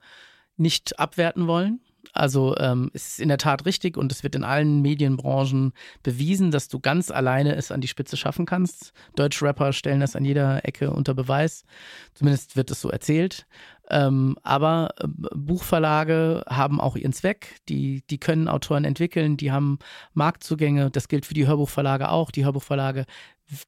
[0.56, 1.80] nicht abwerten wollen.
[2.12, 6.50] Also ähm, es ist in der Tat richtig und es wird in allen Medienbranchen bewiesen,
[6.50, 8.92] dass du ganz alleine es an die Spitze schaffen kannst.
[9.14, 11.64] Deutsche Rapper stellen das an jeder Ecke unter Beweis.
[12.14, 13.46] Zumindest wird es so erzählt.
[13.88, 17.60] Ähm, aber äh, Buchverlage haben auch ihren Zweck.
[17.68, 19.78] Die, die können Autoren entwickeln, die haben
[20.14, 20.90] Marktzugänge.
[20.90, 22.30] Das gilt für die Hörbuchverlage auch.
[22.30, 23.06] Die Hörbuchverlage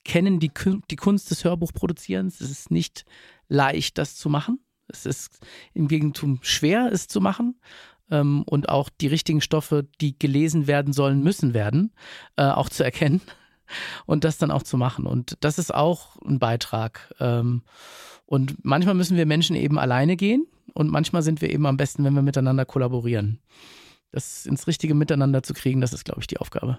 [0.05, 0.51] kennen die,
[0.91, 2.41] die Kunst des Hörbuchproduzierens.
[2.41, 3.05] Es ist nicht
[3.49, 4.61] leicht, das zu machen.
[4.89, 7.61] Es ist im Gegentum schwer, es zu machen
[8.11, 11.93] ähm, und auch die richtigen Stoffe, die gelesen werden sollen, müssen werden,
[12.37, 13.21] äh, auch zu erkennen
[14.07, 15.07] und das dann auch zu machen.
[15.07, 17.15] Und das ist auch ein Beitrag.
[17.21, 17.63] Ähm,
[18.27, 22.05] und manchmal müssen wir Menschen eben alleine gehen und manchmal sind wir eben am besten,
[22.05, 23.41] wenn wir miteinander kollaborieren.
[24.13, 26.79] Das ins richtige Miteinander zu kriegen, das ist, glaube ich, die Aufgabe.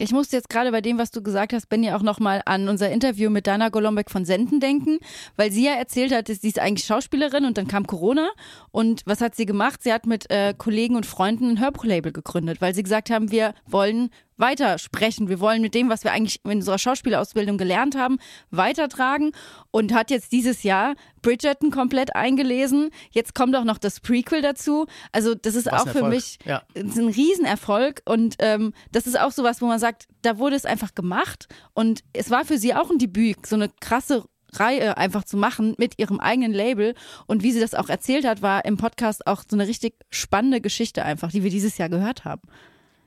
[0.00, 2.88] Ich musste jetzt gerade bei dem, was du gesagt hast, Benny, auch nochmal an unser
[2.88, 5.00] Interview mit Dana Golombek von Senden denken,
[5.34, 8.28] weil sie ja erzählt hat, sie ist eigentlich Schauspielerin und dann kam Corona.
[8.70, 9.82] Und was hat sie gemacht?
[9.82, 13.54] Sie hat mit äh, Kollegen und Freunden ein Hörbuchlabel gegründet, weil sie gesagt haben, wir
[13.66, 15.28] wollen weitersprechen.
[15.28, 18.18] Wir wollen mit dem, was wir eigentlich in unserer Schauspielausbildung gelernt haben,
[18.50, 19.32] weitertragen
[19.70, 22.90] und hat jetzt dieses Jahr Bridgerton komplett eingelesen.
[23.10, 24.86] Jetzt kommt auch noch das Prequel dazu.
[25.12, 26.62] Also das ist Was auch für mich Ja.
[26.76, 30.94] ein Riesenerfolg und ähm, das ist auch sowas, wo man sagt, da wurde es einfach
[30.94, 34.24] gemacht und es war für sie auch ein Debüt, so eine krasse
[34.54, 36.94] Reihe einfach zu machen mit ihrem eigenen Label
[37.26, 40.60] und wie sie das auch erzählt hat, war im Podcast auch so eine richtig spannende
[40.62, 42.42] Geschichte einfach, die wir dieses Jahr gehört haben.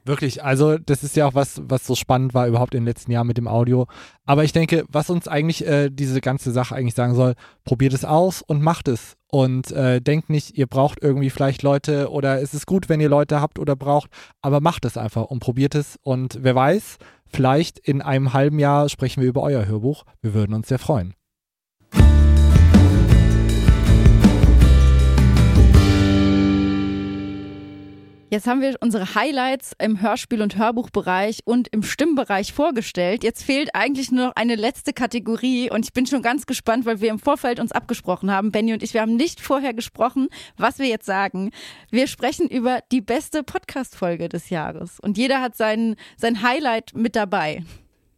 [0.04, 3.28] Wirklich, also das ist ja auch was, was so spannend war überhaupt den letzten Jahren
[3.28, 3.86] mit dem Audio.
[4.26, 7.36] Aber ich denke, was uns eigentlich äh, diese ganze Sache eigentlich sagen soll,
[7.66, 9.16] probiert es aus und macht es.
[9.28, 13.10] Und äh, denkt nicht, ihr braucht irgendwie vielleicht Leute oder es ist gut, wenn ihr
[13.10, 14.10] Leute habt oder braucht,
[14.42, 15.98] aber macht es einfach und probiert es.
[16.02, 16.98] Und wer weiß,
[17.28, 20.04] vielleicht in einem halben Jahr sprechen wir über euer Hörbuch.
[20.22, 21.14] Wir würden uns sehr freuen.
[28.34, 33.26] Jetzt haben wir unsere Highlights im Hörspiel- und Hörbuchbereich und im Stimmbereich vorgestellt.
[33.26, 37.02] Jetzt fehlt eigentlich nur noch eine letzte Kategorie und ich bin schon ganz gespannt, weil
[37.02, 40.80] wir im Vorfeld uns abgesprochen haben, Benny und ich, wir haben nicht vorher gesprochen, was
[40.80, 41.52] wir jetzt sagen.
[41.90, 47.18] Wir sprechen über die beste Podcast-Folge des Jahres und jeder hat sein, sein Highlight mit
[47.18, 47.66] dabei.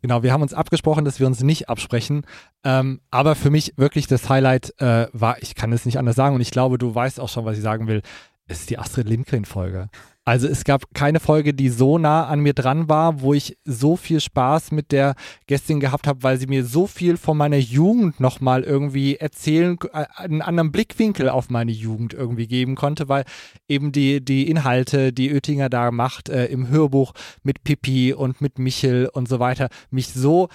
[0.03, 2.27] Genau, wir haben uns abgesprochen, dass wir uns nicht absprechen.
[2.63, 6.35] Ähm, aber für mich wirklich das Highlight äh, war, ich kann es nicht anders sagen
[6.35, 8.03] und ich glaube, du weißt auch schon, was ich sagen will.
[8.47, 9.89] Es ist die Astrid Lindgren-Folge.
[10.25, 13.97] Also es gab keine Folge, die so nah an mir dran war, wo ich so
[13.97, 15.15] viel Spaß mit der
[15.47, 20.05] Gästin gehabt habe, weil sie mir so viel von meiner Jugend nochmal irgendwie erzählen, äh,
[20.15, 23.25] einen anderen Blickwinkel auf meine Jugend irgendwie geben konnte, weil
[23.67, 27.13] eben die, die Inhalte, die Oettinger da macht äh, im Hörbuch
[27.43, 30.47] mit Pippi und mit Michel und so weiter, mich so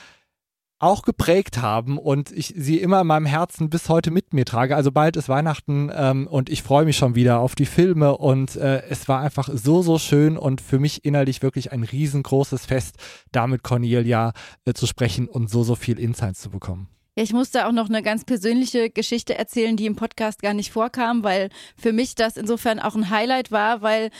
[0.78, 4.76] auch geprägt haben und ich sie immer in meinem Herzen bis heute mit mir trage.
[4.76, 8.56] Also bald ist Weihnachten ähm, und ich freue mich schon wieder auf die Filme und
[8.56, 12.96] äh, es war einfach so, so schön und für mich innerlich wirklich ein riesengroßes Fest,
[13.32, 14.32] da mit Cornelia
[14.64, 16.88] äh, zu sprechen und so, so viel Insights zu bekommen.
[17.16, 20.70] Ja, ich musste auch noch eine ganz persönliche Geschichte erzählen, die im Podcast gar nicht
[20.70, 24.10] vorkam, weil für mich das insofern auch ein Highlight war, weil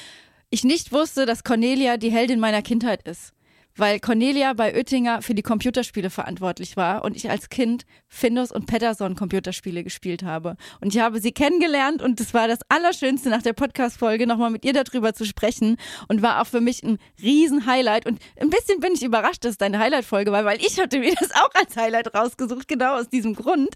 [0.51, 3.33] ich nicht wusste, dass Cornelia die Heldin meiner Kindheit ist.
[3.79, 8.67] Weil Cornelia bei Oettinger für die Computerspiele verantwortlich war und ich als Kind Findus und
[8.67, 10.57] Patterson Computerspiele gespielt habe.
[10.81, 14.65] Und ich habe sie kennengelernt und es war das Allerschönste nach der Podcast-Folge, nochmal mit
[14.65, 15.77] ihr darüber zu sprechen
[16.09, 18.07] und war auch für mich ein Riesen-Highlight.
[18.07, 21.15] Und ein bisschen bin ich überrascht, dass es deine Highlight-Folge war, weil ich hatte mir
[21.19, 23.69] das auch als Highlight rausgesucht, genau aus diesem Grund.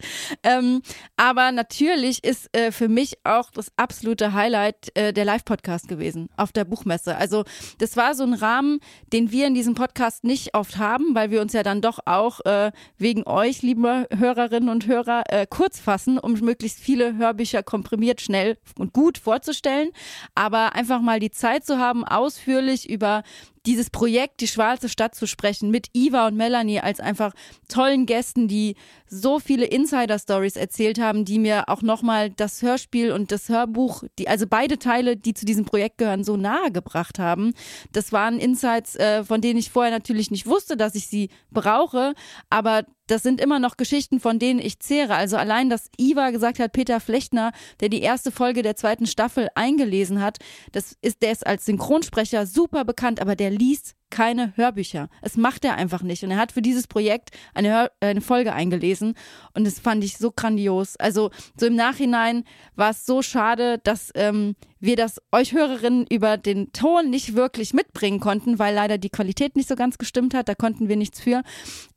[0.43, 0.83] Ähm,
[1.16, 6.53] aber natürlich ist äh, für mich auch das absolute Highlight äh, der Live-Podcast gewesen auf
[6.53, 7.16] der Buchmesse.
[7.16, 7.45] Also
[7.78, 8.80] das war so ein Rahmen,
[9.12, 12.41] den wir in diesem Podcast nicht oft haben, weil wir uns ja dann doch auch
[12.45, 18.20] äh, wegen euch, liebe Hörerinnen und Hörer, äh, kurz fassen, um möglichst viele Hörbücher komprimiert,
[18.20, 19.90] schnell und gut vorzustellen.
[20.34, 23.24] Aber einfach mal die Zeit zu haben, ausführlich über
[23.66, 27.32] dieses Projekt, die schwarze Stadt zu sprechen, mit Eva und Melanie als einfach
[27.68, 33.30] tollen Gästen, die so viele Insider-Stories erzählt haben, die mir auch nochmal das Hörspiel und
[33.30, 37.52] das Hörbuch, die, also beide Teile, die zu diesem Projekt gehören, so nahe gebracht haben.
[37.92, 42.14] Das waren Insights, äh, von denen ich vorher natürlich nicht wusste, dass ich sie brauche,
[42.50, 45.14] aber das sind immer noch Geschichten, von denen ich zehre.
[45.14, 49.48] Also allein, dass Iva gesagt hat, Peter Flechtner, der die erste Folge der zweiten Staffel
[49.54, 50.38] eingelesen hat,
[50.72, 55.09] das ist, der ist als Synchronsprecher super bekannt, aber der liest keine Hörbücher.
[55.22, 56.22] Es macht er einfach nicht.
[56.22, 59.14] Und er hat für dieses Projekt eine, Hör eine Folge eingelesen
[59.55, 60.96] und das fand ich so grandios.
[60.96, 62.44] Also so im Nachhinein
[62.76, 67.72] war es so schade, dass ähm, wir das euch Hörerinnen über den Ton nicht wirklich
[67.72, 70.48] mitbringen konnten, weil leider die Qualität nicht so ganz gestimmt hat.
[70.48, 71.42] Da konnten wir nichts für.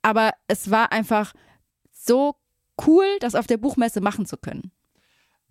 [0.02, 1.34] Aber es war einfach
[1.92, 2.36] so
[2.88, 4.72] cool, das auf der Buchmesse machen zu können.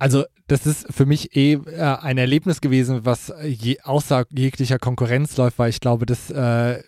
[0.04, 5.34] Also das ist für mich eh äh, ein Erlebnis gewesen, was je, außer jeglicher Konkurrenz
[5.38, 6.82] läuft, weil ich glaube, das, äh,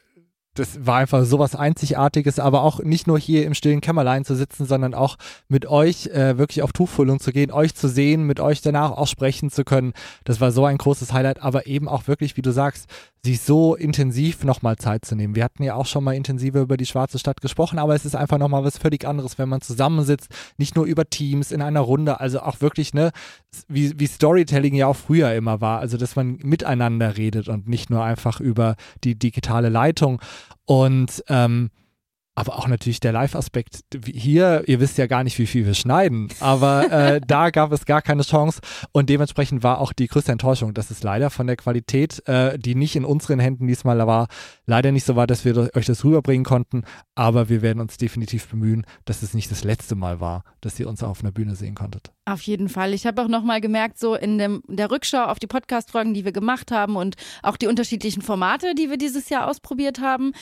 [0.58, 4.66] das war einfach sowas Einzigartiges, aber auch nicht nur hier im stillen Kämmerlein zu sitzen,
[4.66, 5.16] sondern auch
[5.48, 9.06] mit euch äh, wirklich auf Tuchfüllung zu gehen, euch zu sehen, mit euch danach auch
[9.06, 9.92] sprechen zu können.
[10.24, 12.88] Das war so ein großes Highlight, aber eben auch wirklich, wie du sagst,
[13.26, 15.34] sich so intensiv nochmal Zeit zu nehmen.
[15.34, 18.14] Wir hatten ja auch schon mal intensiver über die Schwarze Stadt gesprochen, aber es ist
[18.14, 22.20] einfach nochmal was völlig anderes, wenn man zusammensitzt, nicht nur über Teams in einer Runde,
[22.20, 23.10] also auch wirklich, ne,
[23.68, 27.90] wie, wie Storytelling ja auch früher immer war, also dass man miteinander redet und nicht
[27.90, 30.20] nur einfach über die digitale Leitung.
[30.64, 31.70] Und ähm,
[32.36, 33.80] aber auch natürlich der Live-Aspekt.
[34.04, 37.86] Hier, ihr wisst ja gar nicht, wie viel wir schneiden, aber äh, da gab es
[37.86, 38.60] gar keine Chance
[38.92, 42.74] und dementsprechend war auch die größte Enttäuschung, dass es leider von der Qualität, äh, die
[42.74, 44.28] nicht in unseren Händen diesmal war,
[44.66, 46.84] leider nicht so war, dass wir euch das rüberbringen konnten,
[47.14, 50.88] aber wir werden uns definitiv bemühen, dass es nicht das letzte Mal war, dass ihr
[50.88, 52.12] uns auf einer Bühne sehen konntet.
[52.26, 52.92] Auf jeden Fall.
[52.92, 56.32] Ich habe auch nochmal gemerkt, so in dem, der Rückschau auf die Podcast-Folgen, die wir
[56.32, 60.32] gemacht haben und auch die unterschiedlichen Formate, die wir dieses Jahr ausprobiert haben,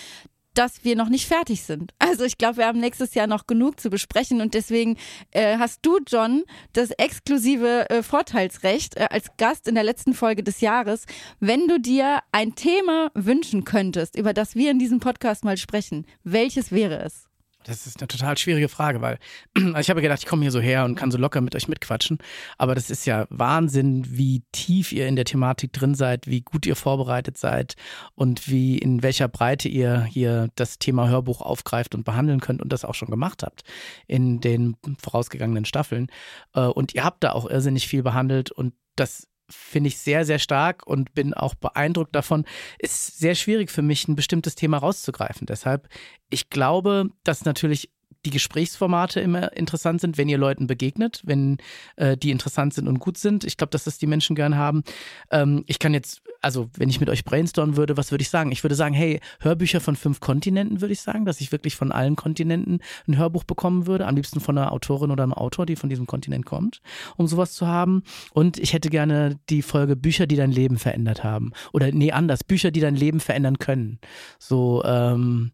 [0.55, 1.93] dass wir noch nicht fertig sind.
[1.99, 4.97] Also ich glaube, wir haben nächstes Jahr noch genug zu besprechen und deswegen
[5.33, 10.43] äh, hast du, John, das exklusive äh, Vorteilsrecht äh, als Gast in der letzten Folge
[10.43, 11.07] des Jahres,
[11.41, 16.07] wenn du dir ein Thema wünschen könntest, über das wir in diesem Podcast mal sprechen.
[16.23, 17.29] Welches wäre es?
[17.65, 19.19] Das ist eine total schwierige Frage, weil
[19.81, 22.19] ich habe gedacht, ich komme hier so her und kann so locker mit euch mitquatschen.
[22.59, 26.67] Aber das ist ja Wahnsinn, wie tief ihr in der Thematik drin seid, wie gut
[26.67, 27.75] ihr vorbereitet seid
[28.15, 32.73] und wie in welcher Breite ihr hier das Thema Hörbuch aufgreift und behandeln könnt und
[32.73, 33.62] das auch schon gemacht habt
[34.07, 36.09] in den vorausgegangenen Staffeln.
[36.55, 40.38] Äh, und ihr habt da auch irrsinnig viel behandelt und das finde ich sehr, sehr
[40.38, 42.45] stark und bin auch beeindruckt davon.
[42.78, 45.47] Ist sehr schwierig für mich, ein bestimmtes Thema rauszugreifen.
[45.47, 45.88] Deshalb,
[46.30, 47.90] ich glaube, dass natürlich
[48.25, 51.59] die Gesprächsformate immer interessant sind, wenn ihr Leuten begegnet, wenn
[51.97, 53.45] äh, die interessant sind und gut sind.
[53.45, 54.83] Ich glaube, dass das die Menschen gern haben.
[55.31, 58.53] Ähm, ich kann jetzt also wenn ich mit euch brainstormen würde, was würde ich sagen?
[58.53, 61.91] Ich würde sagen, hey, Hörbücher von fünf Kontinenten, würde ich sagen, dass ich wirklich von
[61.91, 65.77] allen Kontinenten ein Hörbuch bekommen würde, am liebsten von einer Autorin oder einem Autor, die
[65.77, 66.83] von diesem Kontinent kommt,
[67.16, 68.03] um sowas zu haben.
[68.33, 71.53] Und ich hätte gerne die Folge Bücher, die dein Leben verändert haben.
[71.72, 73.99] Oder nee, anders, Bücher, die dein Leben verändern können.
[74.39, 75.53] So ähm,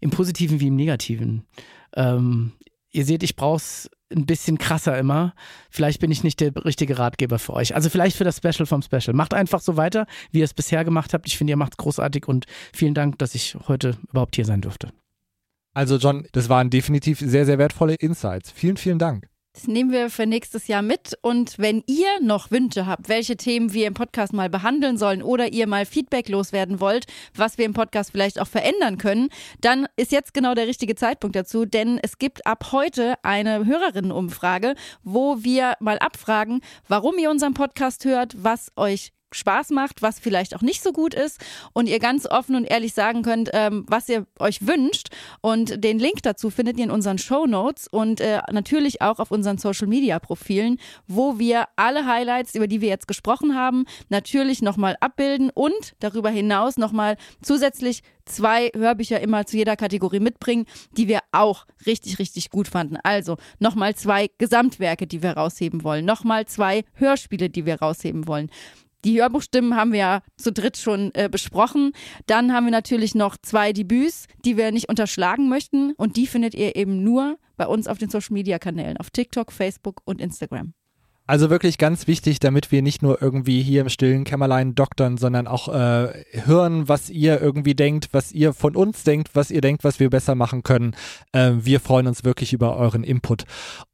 [0.00, 1.44] im Positiven wie im Negativen.
[1.96, 2.52] Ähm,
[2.90, 5.34] ihr seht, ich brauch's ein bisschen krasser immer.
[5.70, 7.74] Vielleicht bin ich nicht der richtige Ratgeber für euch.
[7.74, 9.14] Also vielleicht für das Special vom Special.
[9.14, 11.26] Macht einfach so weiter, wie ihr es bisher gemacht habt.
[11.26, 14.60] Ich finde, ihr macht es großartig und vielen Dank, dass ich heute überhaupt hier sein
[14.60, 14.92] durfte.
[15.72, 18.50] Also John, das waren definitiv sehr, sehr wertvolle Insights.
[18.50, 19.29] Vielen, vielen Dank.
[19.52, 21.18] Das nehmen wir für nächstes Jahr mit.
[21.22, 25.52] Und wenn ihr noch Wünsche habt, welche Themen wir im Podcast mal behandeln sollen oder
[25.52, 29.28] ihr mal Feedback loswerden wollt, was wir im Podcast vielleicht auch verändern können,
[29.60, 34.76] dann ist jetzt genau der richtige Zeitpunkt dazu, denn es gibt ab heute eine Hörerinnenumfrage,
[35.02, 40.54] wo wir mal abfragen, warum ihr unseren Podcast hört, was euch Spaß macht, was vielleicht
[40.56, 41.40] auch nicht so gut ist
[41.72, 45.08] und ihr ganz offen und ehrlich sagen könnt, ähm, was ihr euch wünscht.
[45.40, 49.30] Und den Link dazu findet ihr in unseren Show Notes und äh, natürlich auch auf
[49.30, 54.62] unseren Social Media Profilen, wo wir alle Highlights, über die wir jetzt gesprochen haben, natürlich
[54.62, 60.66] nochmal abbilden und darüber hinaus nochmal zusätzlich zwei Hörbücher immer zu jeder Kategorie mitbringen,
[60.96, 62.96] die wir auch richtig, richtig gut fanden.
[63.02, 68.50] Also nochmal zwei Gesamtwerke, die wir rausheben wollen, nochmal zwei Hörspiele, die wir rausheben wollen.
[69.04, 71.92] Die Hörbuchstimmen haben wir ja zu dritt schon äh, besprochen.
[72.26, 75.92] Dann haben wir natürlich noch zwei Debüts, die wir nicht unterschlagen möchten.
[75.92, 79.52] Und die findet ihr eben nur bei uns auf den Social Media Kanälen, auf TikTok,
[79.52, 80.74] Facebook und Instagram.
[81.30, 85.46] Also wirklich ganz wichtig, damit wir nicht nur irgendwie hier im stillen Kämmerlein doktern, sondern
[85.46, 89.84] auch äh, hören, was ihr irgendwie denkt, was ihr von uns denkt, was ihr denkt,
[89.84, 90.96] was wir besser machen können.
[91.30, 93.44] Äh, wir freuen uns wirklich über euren Input.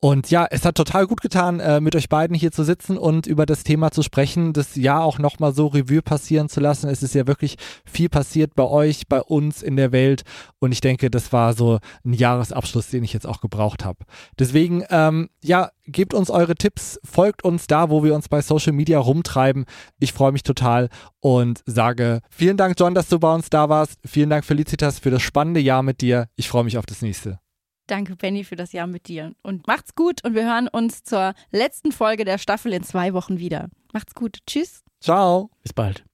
[0.00, 3.26] Und ja, es hat total gut getan, äh, mit euch beiden hier zu sitzen und
[3.26, 6.88] über das Thema zu sprechen, das Jahr auch nochmal so Revue passieren zu lassen.
[6.88, 10.22] Es ist ja wirklich viel passiert bei euch, bei uns in der Welt.
[10.58, 13.98] Und ich denke, das war so ein Jahresabschluss, den ich jetzt auch gebraucht habe.
[14.38, 18.72] Deswegen, ähm, ja, gebt uns eure Tipps, folgt uns da, wo wir uns bei Social
[18.72, 19.64] Media rumtreiben.
[19.98, 20.88] Ich freue mich total
[21.20, 23.98] und sage vielen Dank, John, dass du bei uns da warst.
[24.04, 26.28] Vielen Dank, Felicitas, für das spannende Jahr mit dir.
[26.36, 27.38] Ich freue mich auf das nächste.
[27.86, 29.32] Danke, Benny, für das Jahr mit dir.
[29.42, 33.38] Und macht's gut und wir hören uns zur letzten Folge der Staffel in zwei Wochen
[33.38, 33.68] wieder.
[33.92, 34.38] Macht's gut.
[34.46, 34.82] Tschüss.
[35.00, 35.50] Ciao.
[35.62, 36.04] Bis bald.